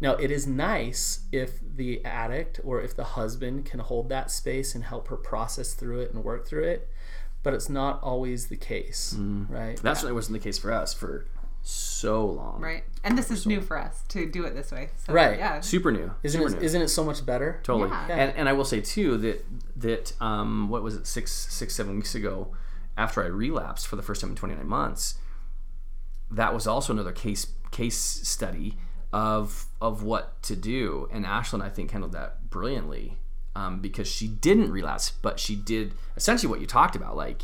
Now, 0.00 0.14
it 0.14 0.32
is 0.32 0.48
nice 0.48 1.20
if 1.30 1.60
the 1.62 2.04
addict 2.04 2.60
or 2.64 2.80
if 2.80 2.96
the 2.96 3.04
husband 3.04 3.66
can 3.66 3.78
hold 3.78 4.08
that 4.08 4.32
space 4.32 4.74
and 4.74 4.82
help 4.84 5.08
her 5.08 5.16
process 5.16 5.74
through 5.74 6.00
it 6.00 6.12
and 6.12 6.24
work 6.24 6.46
through 6.46 6.64
it, 6.64 6.88
but 7.42 7.54
it's 7.54 7.68
not 7.68 8.02
always 8.02 8.46
the 8.48 8.56
case, 8.56 9.14
right? 9.18 9.76
That 9.82 9.94
certainly 9.96 10.14
wasn't 10.14 10.34
the 10.40 10.44
case 10.44 10.58
for 10.58 10.72
us 10.72 10.94
for 10.94 11.26
so 11.64 12.26
long. 12.26 12.60
Right. 12.60 12.82
And 13.04 13.16
this 13.16 13.30
is 13.30 13.46
new 13.46 13.60
for 13.60 13.78
us 13.78 14.02
to 14.08 14.28
do 14.28 14.44
it 14.44 14.54
this 14.54 14.72
way. 14.72 14.90
So, 15.06 15.12
Right. 15.12 15.38
Yeah. 15.38 15.60
Super 15.60 15.92
new. 15.92 16.12
Isn't 16.24 16.40
Super 16.40 16.54
it, 16.56 16.58
new. 16.60 16.64
isn't 16.66 16.82
it 16.82 16.88
so 16.88 17.04
much 17.04 17.24
better? 17.24 17.60
Totally. 17.62 17.90
Yeah. 17.90 18.06
And 18.16 18.36
and 18.36 18.48
I 18.48 18.52
will 18.52 18.64
say 18.64 18.80
too 18.80 19.16
that 19.18 19.44
that 19.76 20.12
um 20.20 20.68
what 20.68 20.82
was 20.82 20.96
it 20.96 21.06
six 21.06 21.30
six 21.32 21.74
seven 21.74 21.94
weeks 21.96 22.14
ago, 22.16 22.52
after 22.96 23.22
I 23.22 23.26
relapsed 23.26 23.86
for 23.86 23.94
the 23.96 24.02
first 24.02 24.20
time 24.20 24.30
in 24.30 24.36
twenty 24.36 24.54
nine 24.56 24.66
months, 24.68 25.18
that 26.30 26.52
was 26.52 26.66
also 26.66 26.92
another 26.92 27.12
case 27.12 27.46
case 27.70 27.96
study 27.96 28.76
of 29.12 29.66
of 29.80 30.02
what 30.02 30.42
to 30.44 30.56
do. 30.56 31.08
And 31.12 31.24
Ashlynn 31.24 31.62
I 31.62 31.68
think 31.70 31.92
handled 31.92 32.12
that 32.12 32.50
brilliantly. 32.50 33.18
Um, 33.54 33.80
because 33.80 34.08
she 34.08 34.28
didn't 34.28 34.70
relapse, 34.72 35.10
but 35.10 35.38
she 35.38 35.54
did 35.56 35.92
essentially 36.16 36.50
what 36.50 36.60
you 36.60 36.66
talked 36.66 36.96
about, 36.96 37.16
like 37.16 37.42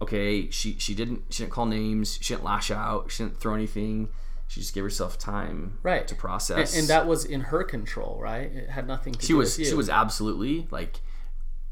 okay, 0.00 0.50
she 0.50 0.76
she 0.78 0.94
didn't 0.94 1.22
she 1.30 1.42
didn't 1.42 1.52
call 1.52 1.64
names, 1.66 2.18
she 2.20 2.34
didn't 2.34 2.44
lash 2.44 2.70
out, 2.70 3.10
she 3.10 3.22
didn't 3.24 3.38
throw 3.40 3.54
anything. 3.54 4.08
She 4.48 4.60
just 4.60 4.74
gave 4.74 4.84
herself 4.84 5.16
time 5.18 5.78
Right. 5.82 6.06
to 6.06 6.14
And, 6.14 6.20
process. 6.20 6.76
and 6.78 6.88
that 6.88 7.06
was 7.06 7.24
in 7.24 7.40
her 7.40 7.64
control, 7.64 8.18
right? 8.20 8.52
It 8.52 8.68
had 8.68 8.86
nothing 8.86 9.14
to 9.14 9.20
she 9.22 9.28
do 9.28 9.36
was 9.38 9.52
with 9.56 9.60
you. 9.60 9.64
she 9.70 9.74
was 9.74 9.88
absolutely 9.88 10.66
like 10.70 11.00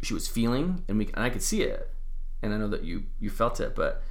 she 0.01 0.15
was 0.15 0.27
feeling 0.27 0.83
and 0.89 0.97
we 0.97 1.07
and 1.13 1.23
I 1.23 1.29
could 1.29 1.43
see 1.43 1.61
it 1.63 1.93
and 2.43 2.55
I 2.55 2.57
know 2.57 2.69
that 2.69 2.83
you 2.85 3.03
you 3.19 3.29
felt 3.29 3.61
it 3.61 3.75
but 3.75 4.03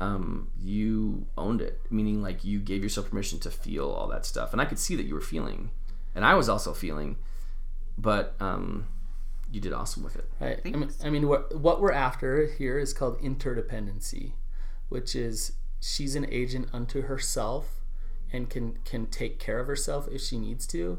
um 0.00 0.50
you 0.60 1.26
owned 1.38 1.62
it 1.62 1.80
meaning 1.90 2.20
like 2.20 2.44
you 2.44 2.60
gave 2.60 2.82
yourself 2.82 3.08
permission 3.08 3.38
to 3.40 3.50
feel 3.50 3.88
all 3.88 4.06
that 4.08 4.26
stuff 4.26 4.52
and 4.52 4.60
I 4.60 4.66
could 4.66 4.78
see 4.78 4.94
that 4.96 5.06
you 5.06 5.14
were 5.14 5.22
feeling 5.22 5.70
and 6.14 6.22
I 6.26 6.34
was 6.34 6.50
also 6.50 6.74
feeling 6.74 7.16
but 7.96 8.34
um 8.40 8.86
you 9.50 9.60
did 9.60 9.72
awesome 9.72 10.02
with 10.02 10.16
it 10.16 10.28
Right. 10.40 10.60
I 10.64 10.70
mean, 10.70 10.90
I 11.04 11.10
mean, 11.10 11.26
what 11.28 11.56
what 11.58 11.80
we're 11.80 11.92
after 11.92 12.46
here 12.46 12.78
is 12.78 12.92
called 12.92 13.18
interdependency, 13.20 14.32
which 14.88 15.14
is 15.16 15.52
she's 15.80 16.14
an 16.16 16.26
agent 16.30 16.68
unto 16.72 17.02
herself 17.02 17.80
and 18.32 18.50
can 18.50 18.78
can 18.84 19.06
take 19.06 19.38
care 19.38 19.58
of 19.58 19.66
herself 19.66 20.06
if 20.12 20.20
she 20.20 20.38
needs 20.38 20.66
to, 20.68 20.98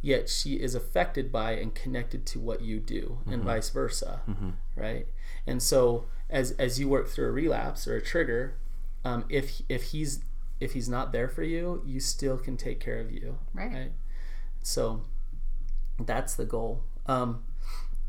yet 0.00 0.28
she 0.28 0.54
is 0.54 0.74
affected 0.74 1.32
by 1.32 1.52
and 1.52 1.74
connected 1.74 2.24
to 2.26 2.38
what 2.38 2.60
you 2.62 2.78
do, 2.78 3.18
and 3.26 3.42
vice 3.42 3.70
versa, 3.70 4.20
right? 4.76 5.06
And 5.46 5.60
so 5.62 6.06
as 6.30 6.52
as 6.52 6.78
you 6.78 6.88
work 6.88 7.08
through 7.08 7.26
a 7.28 7.32
relapse 7.32 7.88
or 7.88 7.96
a 7.96 8.02
trigger, 8.02 8.54
um, 9.04 9.24
if 9.28 9.60
if 9.68 9.82
he's 9.90 10.20
if 10.60 10.72
he's 10.74 10.88
not 10.88 11.10
there 11.12 11.28
for 11.28 11.42
you, 11.42 11.82
you 11.84 11.98
still 12.00 12.36
can 12.36 12.56
take 12.56 12.78
care 12.80 13.00
of 13.00 13.10
you, 13.12 13.38
Right. 13.54 13.72
right? 13.72 13.92
So 14.62 15.02
that's 16.00 16.34
the 16.34 16.44
goal. 16.44 16.82
Um, 17.06 17.42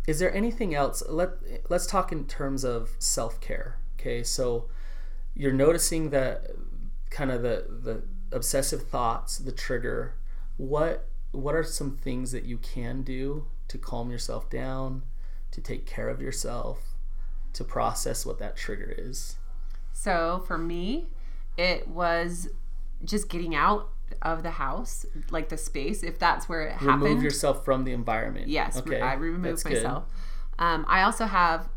is 0.07 0.19
there 0.19 0.33
anything 0.33 0.73
else? 0.73 1.03
Let 1.07 1.29
Let's 1.69 1.85
talk 1.85 2.11
in 2.11 2.25
terms 2.25 2.63
of 2.63 2.91
self 2.99 3.39
care. 3.39 3.77
Okay, 3.99 4.23
so 4.23 4.69
you're 5.35 5.53
noticing 5.53 6.09
that 6.09 6.51
kind 7.09 7.31
of 7.31 7.41
the 7.41 7.65
the 7.69 8.03
obsessive 8.31 8.83
thoughts, 8.83 9.37
the 9.37 9.51
trigger. 9.51 10.15
What 10.57 11.07
What 11.31 11.55
are 11.55 11.63
some 11.63 11.97
things 11.97 12.31
that 12.31 12.45
you 12.45 12.57
can 12.57 13.03
do 13.03 13.47
to 13.67 13.77
calm 13.77 14.09
yourself 14.09 14.49
down, 14.49 15.03
to 15.51 15.61
take 15.61 15.85
care 15.85 16.09
of 16.09 16.21
yourself, 16.21 16.95
to 17.53 17.63
process 17.63 18.25
what 18.25 18.39
that 18.39 18.55
trigger 18.55 18.93
is? 18.97 19.35
So 19.93 20.43
for 20.47 20.57
me, 20.57 21.07
it 21.57 21.87
was 21.87 22.49
just 23.03 23.29
getting 23.29 23.55
out 23.55 23.89
of 24.21 24.43
the 24.43 24.51
house, 24.51 25.05
like 25.31 25.49
the 25.49 25.57
space, 25.57 26.03
if 26.03 26.17
that's 26.19 26.47
where 26.49 26.63
it 26.63 26.73
happened. 26.73 27.01
Remove 27.03 27.23
yourself 27.23 27.63
from 27.65 27.83
the 27.85 27.91
environment. 27.93 28.47
Yes, 28.47 28.77
Okay, 28.77 29.01
I 29.01 29.13
removed 29.13 29.45
that's 29.45 29.65
myself. 29.65 30.05
Um, 30.57 30.85
I 30.87 31.03
also 31.03 31.25
have 31.25 31.69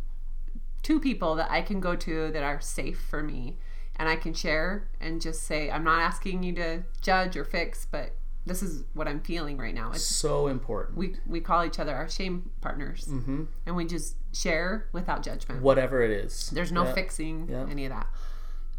two 0.82 0.98
people 1.00 1.34
that 1.36 1.50
I 1.50 1.62
can 1.62 1.80
go 1.80 1.94
to 1.96 2.30
that 2.32 2.42
are 2.42 2.60
safe 2.60 3.00
for 3.00 3.22
me, 3.22 3.58
and 3.96 4.08
I 4.08 4.16
can 4.16 4.34
share 4.34 4.88
and 5.00 5.20
just 5.20 5.44
say, 5.44 5.70
I'm 5.70 5.84
not 5.84 6.00
asking 6.00 6.42
you 6.42 6.52
to 6.54 6.82
judge 7.00 7.36
or 7.36 7.44
fix, 7.44 7.86
but 7.90 8.12
this 8.44 8.60
is 8.60 8.82
what 8.92 9.06
I'm 9.06 9.20
feeling 9.20 9.56
right 9.56 9.74
now. 9.74 9.92
It's, 9.92 10.02
So 10.04 10.48
important. 10.48 10.96
we 10.98 11.14
we 11.26 11.40
call 11.40 11.64
each 11.64 11.78
other 11.78 11.94
our 11.94 12.08
shame 12.08 12.50
partners, 12.60 13.06
Mm-hmm. 13.08 13.44
and 13.66 13.76
we 13.76 13.84
just 13.84 14.16
share 14.32 14.88
without 14.92 15.22
judgment. 15.22 15.62
Whatever 15.62 16.02
it 16.02 16.10
is. 16.10 16.50
There's 16.50 16.72
no 16.72 16.84
Yeah. 16.84 16.92
fixing 16.94 17.48
Yeah. 17.48 17.66
any 17.70 17.84
of 17.86 17.90
that. 17.92 18.08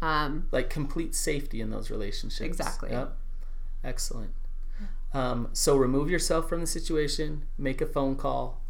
Um, 0.02 0.48
like 0.52 0.68
complete 0.68 1.14
safety 1.14 1.62
in 1.62 1.70
those 1.70 1.88
relationships. 1.90 2.42
Exactly. 2.42 2.90
Yep. 2.90 3.16
Excellent. 3.84 4.30
Um, 5.12 5.48
so 5.52 5.76
remove 5.76 6.10
yourself 6.10 6.48
from 6.48 6.60
the 6.60 6.66
situation. 6.66 7.46
Make 7.58 7.80
a 7.80 7.86
phone 7.86 8.16
call. 8.16 8.60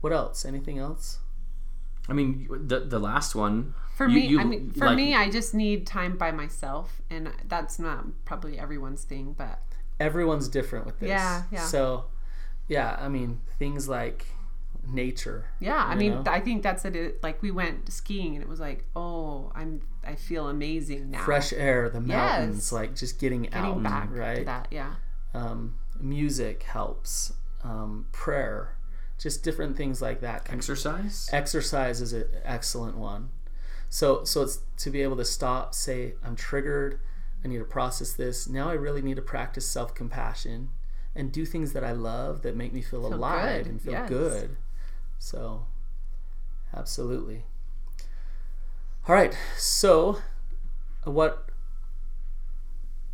What 0.00 0.12
else? 0.12 0.44
Anything 0.44 0.78
else? 0.78 1.18
I 2.08 2.12
mean 2.12 2.48
the 2.66 2.80
the 2.80 2.98
last 2.98 3.34
one 3.34 3.74
For 3.96 4.06
you- 4.08 4.14
me, 4.20 4.26
you- 4.26 4.40
I 4.40 4.44
mean, 4.44 4.70
for 4.72 4.86
like- 4.86 4.96
me, 4.96 5.14
I 5.14 5.30
just 5.30 5.54
need 5.54 5.86
time 5.86 6.16
by 6.16 6.30
myself, 6.32 7.00
and 7.10 7.30
that's 7.48 7.78
not 7.78 8.06
probably 8.24 8.58
everyone's 8.58 9.04
thing, 9.04 9.34
but 9.36 9.60
Everyone's 10.00 10.48
different 10.48 10.84
with 10.86 10.98
this. 10.98 11.08
Yeah, 11.10 11.44
yeah. 11.52 11.64
So, 11.64 12.06
yeah, 12.66 12.96
I 12.98 13.08
mean 13.08 13.40
things 13.58 13.88
like 13.88 14.26
nature. 14.86 15.46
yeah, 15.60 15.76
I 15.84 15.94
mean, 15.94 16.12
know? 16.14 16.24
I 16.26 16.40
think 16.40 16.62
that's 16.62 16.84
it. 16.84 16.96
it. 16.96 17.22
Like 17.22 17.42
we 17.42 17.50
went 17.50 17.92
skiing, 17.92 18.34
and 18.34 18.42
it 18.42 18.48
was 18.48 18.60
like, 18.60 18.84
oh, 18.96 19.52
I'm, 19.54 19.80
I 20.04 20.14
feel 20.16 20.48
amazing 20.48 21.10
now. 21.10 21.24
Fresh 21.24 21.52
air, 21.52 21.88
the 21.88 22.00
mountains, 22.00 22.56
Yes. 22.56 22.72
like 22.72 22.96
just 22.96 23.18
getting, 23.20 23.42
getting 23.42 23.58
out, 23.58 23.82
back 23.82 24.08
right? 24.10 24.36
to 24.38 24.44
that. 24.44 24.68
Yeah, 24.70 24.94
Um, 25.34 25.76
music 26.00 26.64
helps. 26.64 27.32
Um, 27.64 28.06
prayer, 28.10 28.76
just 29.18 29.44
different 29.44 29.76
things 29.76 30.02
like 30.02 30.20
that. 30.20 30.46
Can 30.46 30.56
exercise 30.56 31.28
exercise 31.32 32.00
is 32.00 32.12
an 32.12 32.24
excellent 32.44 32.96
one 32.98 33.30
so 33.88 34.24
so 34.24 34.42
it's 34.42 34.60
to 34.78 34.90
be 34.90 35.02
able 35.02 35.16
to 35.16 35.24
stop 35.24 35.74
say 35.74 36.14
i'm 36.24 36.34
triggered 36.34 36.98
i 37.44 37.48
need 37.48 37.58
to 37.58 37.64
process 37.64 38.14
this 38.14 38.48
now 38.48 38.68
i 38.70 38.72
really 38.72 39.02
need 39.02 39.14
to 39.16 39.22
practice 39.22 39.68
self-compassion 39.68 40.70
and 41.14 41.30
do 41.30 41.44
things 41.44 41.72
that 41.74 41.84
i 41.84 41.92
love 41.92 42.40
that 42.42 42.56
make 42.56 42.72
me 42.72 42.80
feel, 42.82 43.02
Feel 43.02 43.14
alive 43.14 43.64
good, 43.64 43.70
and 43.70 43.82
feel 43.82 43.92
yes. 43.92 44.08
good 44.08 44.56
so 45.22 45.66
absolutely 46.76 47.44
all 49.08 49.14
right 49.14 49.36
so 49.56 50.18
what 51.04 51.48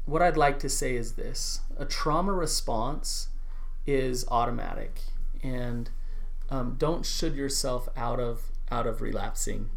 what 0.06 0.22
i'd 0.22 0.36
like 0.36 0.58
to 0.58 0.68
say 0.68 0.96
is 0.96 1.12
this 1.12 1.60
a 1.76 1.84
trauma 1.84 2.32
response 2.32 3.28
is 3.86 4.26
automatic 4.28 5.00
and 5.42 5.90
um, 6.50 6.76
don't 6.78 7.04
should 7.04 7.34
yourself 7.34 7.88
out 7.96 8.20
of 8.20 8.42
out 8.70 8.86
of 8.86 9.00
relapsing. 9.00 9.70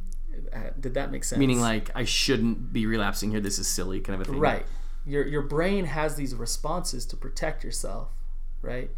Uh, 0.54 0.70
Did 0.80 0.94
that 0.94 1.12
make 1.12 1.24
sense? 1.24 1.39
meaning 1.39 1.60
like 1.60 1.89
I 1.96 2.06
shouldn't 2.06 2.72
be 2.72 2.86
relapsing 2.86 3.32
here 3.32 3.41
this 3.41 3.60
is 3.60 3.67
silly 3.67 4.00
kind 4.00 4.22
of 4.22 4.28
a 4.28 4.32
thing 4.32 4.39
right. 4.39 4.65
Your 5.06 5.26
your 5.28 5.41
brain 5.41 5.86
has 5.86 6.15
these 6.15 6.34
responses 6.36 7.06
to 7.08 7.17
protect 7.17 7.63
yourself, 7.63 8.10
right? 8.62 8.91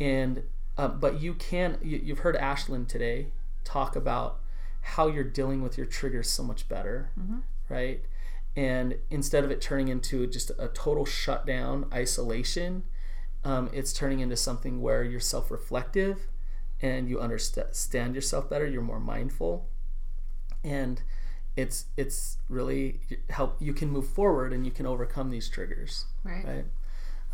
And 0.00 0.42
uh, 0.78 0.88
but 0.88 1.20
you 1.20 1.34
can. 1.34 1.78
You, 1.82 2.00
you've 2.02 2.20
heard 2.20 2.36
Ashlynn 2.36 2.86
today 2.88 3.26
talk 3.64 3.96
about 3.96 4.38
how 4.80 5.08
you're 5.08 5.24
dealing 5.24 5.60
with 5.60 5.76
your 5.76 5.86
triggers 5.86 6.30
so 6.30 6.42
much 6.42 6.68
better, 6.68 7.10
right? 7.68 8.00
And 8.56 8.96
instead 9.10 9.44
of 9.44 9.50
it 9.50 9.60
turning 9.60 9.88
into 9.88 10.26
just 10.26 10.50
a 10.58 10.68
total 10.68 11.04
shutdown, 11.04 11.86
isolation, 11.92 12.84
um, 13.44 13.68
it's 13.72 13.92
turning 13.92 14.20
into 14.20 14.36
something 14.36 14.80
where 14.80 15.04
you're 15.04 15.20
self-reflective 15.20 16.26
and 16.80 17.08
you 17.08 17.20
understand 17.20 18.14
yourself 18.14 18.48
better. 18.48 18.66
You're 18.66 18.82
more 18.82 19.00
mindful, 19.00 19.66
and 20.64 21.02
it's 21.56 21.86
it's 21.96 22.38
really 22.48 23.00
help. 23.30 23.56
You 23.60 23.72
can 23.72 23.90
move 23.90 24.06
forward 24.06 24.52
and 24.52 24.64
you 24.64 24.70
can 24.72 24.86
overcome 24.86 25.30
these 25.30 25.48
triggers 25.48 26.06
right. 26.22 26.44
right? 26.44 26.64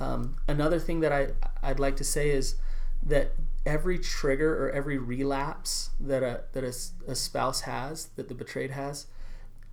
Um, 0.00 0.36
another 0.48 0.78
thing 0.78 1.00
that 1.00 1.12
I 1.12 1.28
I'd 1.62 1.78
like 1.78 1.96
to 1.96 2.04
say 2.04 2.30
is 2.30 2.56
that 3.04 3.32
every 3.66 3.98
trigger 3.98 4.64
or 4.64 4.70
every 4.70 4.98
relapse 4.98 5.90
that 6.00 6.22
a 6.22 6.44
that 6.52 6.64
a, 6.64 7.10
a 7.10 7.14
spouse 7.14 7.62
has 7.62 8.06
that 8.16 8.28
the 8.28 8.34
betrayed 8.34 8.70
has 8.70 9.06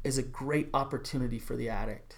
is 0.04 0.17
a 0.17 0.24
great 0.24 0.70
opportunity 0.74 1.39
for 1.39 1.56
the 1.56 1.70
addict. 1.70 2.15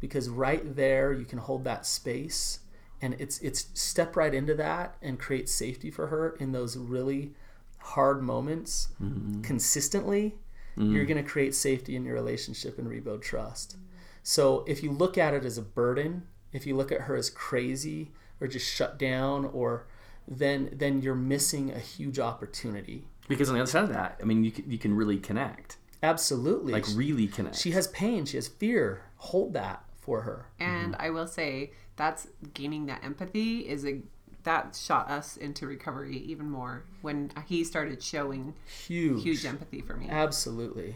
Because 0.00 0.28
right 0.28 0.76
there 0.76 1.12
you 1.12 1.24
can 1.24 1.38
hold 1.38 1.64
that 1.64 1.86
space 1.86 2.60
and 3.00 3.14
it's 3.18 3.38
it's 3.40 3.68
step 3.74 4.16
right 4.16 4.34
into 4.34 4.54
that 4.54 4.96
and 5.02 5.18
create 5.18 5.48
safety 5.48 5.90
for 5.90 6.08
her 6.08 6.30
in 6.40 6.52
those 6.52 6.76
really 6.76 7.34
hard 7.78 8.22
moments 8.22 8.88
mm-hmm. 9.00 9.42
consistently 9.42 10.34
mm-hmm. 10.76 10.92
you're 10.94 11.04
going 11.04 11.22
to 11.22 11.28
create 11.28 11.54
safety 11.54 11.94
in 11.94 12.04
your 12.04 12.14
relationship 12.14 12.78
and 12.78 12.88
rebuild 12.88 13.22
trust. 13.22 13.76
So 14.22 14.64
if 14.66 14.82
you 14.82 14.90
look 14.90 15.16
at 15.16 15.34
it 15.34 15.44
as 15.44 15.56
a 15.58 15.62
burden 15.62 16.26
if 16.52 16.66
you 16.66 16.74
look 16.74 16.90
at 16.90 17.02
her 17.02 17.16
as 17.16 17.30
crazy 17.30 18.12
or 18.40 18.46
just 18.46 18.66
shut 18.66 18.98
down 18.98 19.44
or 19.46 19.86
then 20.28 20.70
then 20.72 21.02
you're 21.02 21.14
missing 21.14 21.72
a 21.72 21.78
huge 21.78 22.18
opportunity 22.18 23.06
Because 23.28 23.48
on 23.48 23.54
the 23.54 23.62
other 23.62 23.70
side 23.70 23.84
of 23.84 23.92
that, 23.92 24.18
I 24.20 24.24
mean, 24.24 24.44
you 24.44 24.50
can, 24.50 24.70
you 24.70 24.78
can 24.78 24.94
really 24.94 25.18
connect, 25.18 25.76
Absolutely. 26.02 26.72
like 26.72 26.86
really 26.94 27.26
connect. 27.26 27.56
she 27.56 27.72
has 27.72 27.88
pain. 27.88 28.24
She 28.26 28.36
has 28.36 28.48
fear. 28.48 29.02
Hold 29.16 29.54
that 29.54 29.84
for 29.98 30.22
her. 30.22 30.46
And 30.60 30.92
mm-hmm. 30.92 31.02
I 31.02 31.10
will 31.10 31.26
say 31.26 31.72
that's 31.96 32.28
gaining 32.54 32.86
that 32.86 33.04
empathy 33.04 33.60
is 33.60 33.84
a 33.84 34.00
that 34.44 34.78
shot 34.80 35.10
us 35.10 35.36
into 35.36 35.66
recovery 35.66 36.18
even 36.18 36.48
more 36.48 36.84
when 37.02 37.32
he 37.48 37.64
started 37.64 38.00
showing 38.00 38.54
Huge. 38.86 39.22
huge 39.24 39.44
empathy 39.44 39.80
for 39.80 39.96
me. 39.96 40.06
Absolutely. 40.08 40.94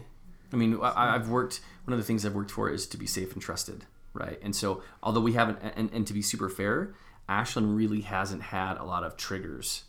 I 0.53 0.55
mean, 0.55 0.79
I, 0.81 1.15
I've 1.15 1.27
worked. 1.29 1.59
One 1.83 1.93
of 1.93 1.99
the 1.99 2.05
things 2.05 2.25
I've 2.25 2.33
worked 2.33 2.51
for 2.51 2.69
is 2.69 2.87
to 2.87 2.97
be 2.97 3.05
safe 3.05 3.33
and 3.33 3.41
trusted, 3.41 3.85
right? 4.13 4.39
And 4.41 4.55
so, 4.55 4.81
although 5.03 5.19
we 5.19 5.33
haven't, 5.33 5.59
and, 5.75 5.91
and 5.91 6.07
to 6.07 6.13
be 6.13 6.21
super 6.21 6.47
fair, 6.49 6.93
Ashlynn 7.29 7.75
really 7.75 8.01
hasn't 8.01 8.41
had 8.43 8.77
a 8.77 8.83
lot 8.83 9.03
of 9.03 9.17
triggers, 9.17 9.83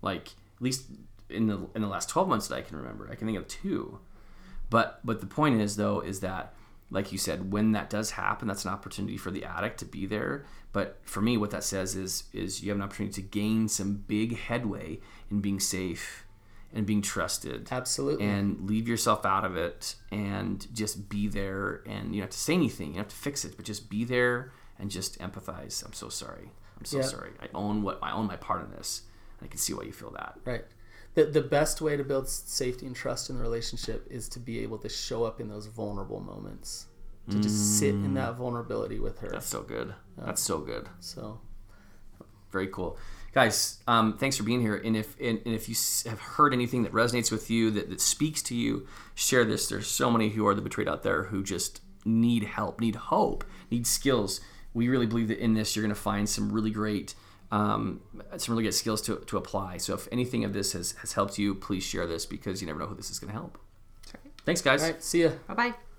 like 0.00 0.28
at 0.56 0.62
least 0.62 0.86
in 1.28 1.46
the 1.46 1.68
in 1.74 1.82
the 1.82 1.88
last 1.88 2.08
twelve 2.08 2.28
months 2.28 2.48
that 2.48 2.56
I 2.56 2.62
can 2.62 2.76
remember. 2.76 3.08
I 3.10 3.14
can 3.14 3.26
think 3.26 3.38
of 3.38 3.48
two, 3.48 3.98
but 4.70 5.00
but 5.04 5.20
the 5.20 5.26
point 5.26 5.60
is 5.60 5.76
though 5.76 6.00
is 6.00 6.20
that 6.20 6.54
like 6.90 7.10
you 7.10 7.16
said, 7.16 7.50
when 7.50 7.72
that 7.72 7.88
does 7.88 8.10
happen, 8.12 8.46
that's 8.46 8.66
an 8.66 8.70
opportunity 8.70 9.16
for 9.16 9.30
the 9.30 9.44
addict 9.44 9.78
to 9.78 9.86
be 9.86 10.04
there. 10.04 10.44
But 10.72 11.00
for 11.04 11.22
me, 11.22 11.38
what 11.38 11.50
that 11.50 11.64
says 11.64 11.96
is 11.96 12.24
is 12.32 12.62
you 12.62 12.70
have 12.70 12.76
an 12.76 12.82
opportunity 12.82 13.14
to 13.22 13.28
gain 13.28 13.68
some 13.68 14.04
big 14.06 14.36
headway 14.36 15.00
in 15.30 15.40
being 15.40 15.58
safe 15.58 16.26
and 16.74 16.86
being 16.86 17.02
trusted 17.02 17.68
Absolutely. 17.70 18.24
and 18.24 18.68
leave 18.68 18.88
yourself 18.88 19.26
out 19.26 19.44
of 19.44 19.56
it 19.56 19.94
and 20.10 20.66
just 20.74 21.08
be 21.08 21.28
there 21.28 21.82
and 21.86 22.14
you 22.14 22.20
don't 22.20 22.22
have 22.22 22.30
to 22.30 22.38
say 22.38 22.54
anything 22.54 22.88
you 22.88 22.92
don't 22.94 23.04
have 23.04 23.08
to 23.08 23.16
fix 23.16 23.44
it 23.44 23.56
but 23.56 23.66
just 23.66 23.90
be 23.90 24.04
there 24.04 24.52
and 24.78 24.90
just 24.90 25.18
empathize 25.18 25.84
i'm 25.84 25.92
so 25.92 26.08
sorry 26.08 26.50
i'm 26.82 26.84
so 26.86 26.98
Yeah. 26.98 27.02
sorry. 27.04 27.30
I 27.40 27.46
own 27.54 27.82
what 27.82 27.98
i 28.02 28.12
own 28.12 28.26
my 28.26 28.36
part 28.36 28.64
in 28.64 28.70
this. 28.72 29.02
I 29.42 29.46
can 29.46 29.58
see 29.58 29.72
why 29.72 29.84
you 29.84 29.92
feel 29.92 30.10
that. 30.10 30.38
Right. 30.44 30.64
The, 31.14 31.24
the 31.26 31.42
best 31.42 31.80
way 31.80 31.96
to 31.96 32.04
build 32.04 32.28
safety 32.28 32.86
and 32.86 32.96
trust 32.96 33.28
in 33.30 33.36
the 33.36 33.42
relationship 33.42 34.06
is 34.10 34.28
to 34.30 34.38
be 34.40 34.60
able 34.60 34.78
to 34.78 34.88
show 34.88 35.24
up 35.24 35.40
in 35.40 35.48
those 35.48 35.66
vulnerable 35.66 36.20
moments. 36.20 36.86
To 37.30 37.38
just 37.40 37.78
sit 37.78 37.94
in 37.94 38.14
that 38.14 38.34
vulnerability 38.34 38.98
with 38.98 39.20
her. 39.20 39.28
that's 39.28 39.46
so 39.46 39.62
good. 39.62 39.94
That's 40.18 40.42
so 40.42 40.58
good. 40.58 40.88
So, 40.98 41.38
very 42.50 42.66
cool. 42.66 42.98
Guys 43.32 43.78
um, 43.86 44.16
thanks 44.18 44.36
for 44.36 44.42
being 44.42 44.60
here. 44.60 44.76
And 44.76 44.96
if 44.96 45.18
and, 45.20 45.40
and 45.46 45.54
if 45.54 45.68
you 45.68 45.74
have 46.10 46.18
heard 46.20 46.52
anything 46.52 46.82
that 46.82 46.92
resonates 46.92 47.30
with 47.32 47.48
you 47.50 47.70
that, 47.72 47.88
that 47.90 48.00
speaks 48.00 48.42
to 48.44 48.54
you 48.56 48.86
share 49.14 49.44
this. 49.44 49.68
There's 49.68 49.86
so 49.86 50.10
many 50.10 50.30
who 50.30 50.46
are 50.46 50.54
the 50.54 50.60
betrayed 50.62 50.88
out 50.88 51.02
there 51.02 51.24
who 51.24 51.42
just 51.42 51.80
need 52.04 52.42
help 52.42 52.80
need 52.80 52.96
hope 52.96 53.44
need 53.70 53.86
skills 53.86 54.40
we 54.74 54.88
really 54.88 55.06
believe 55.06 55.28
that 55.28 55.38
in 55.38 55.54
this 55.54 55.74
you're 55.74 55.82
going 55.82 55.94
to 55.94 56.00
find 56.00 56.28
some 56.28 56.52
really 56.52 56.70
great 56.70 57.14
um, 57.50 58.00
some 58.38 58.54
really 58.54 58.64
good 58.64 58.72
skills 58.74 59.02
to, 59.02 59.16
to 59.26 59.36
apply 59.36 59.76
so 59.76 59.94
if 59.94 60.08
anything 60.10 60.44
of 60.44 60.52
this 60.52 60.72
has, 60.72 60.92
has 60.92 61.12
helped 61.12 61.38
you 61.38 61.54
please 61.54 61.82
share 61.82 62.06
this 62.06 62.24
because 62.24 62.60
you 62.62 62.66
never 62.66 62.78
know 62.78 62.86
who 62.86 62.94
this 62.94 63.10
is 63.10 63.18
going 63.18 63.32
to 63.32 63.38
help 63.38 63.58
That's 64.04 64.14
right. 64.14 64.32
thanks 64.46 64.62
guys 64.62 64.82
all 64.82 64.90
right. 64.90 65.02
See 65.02 65.22
ya. 65.24 65.30
Bye 65.46 65.54
bye. 65.54 65.91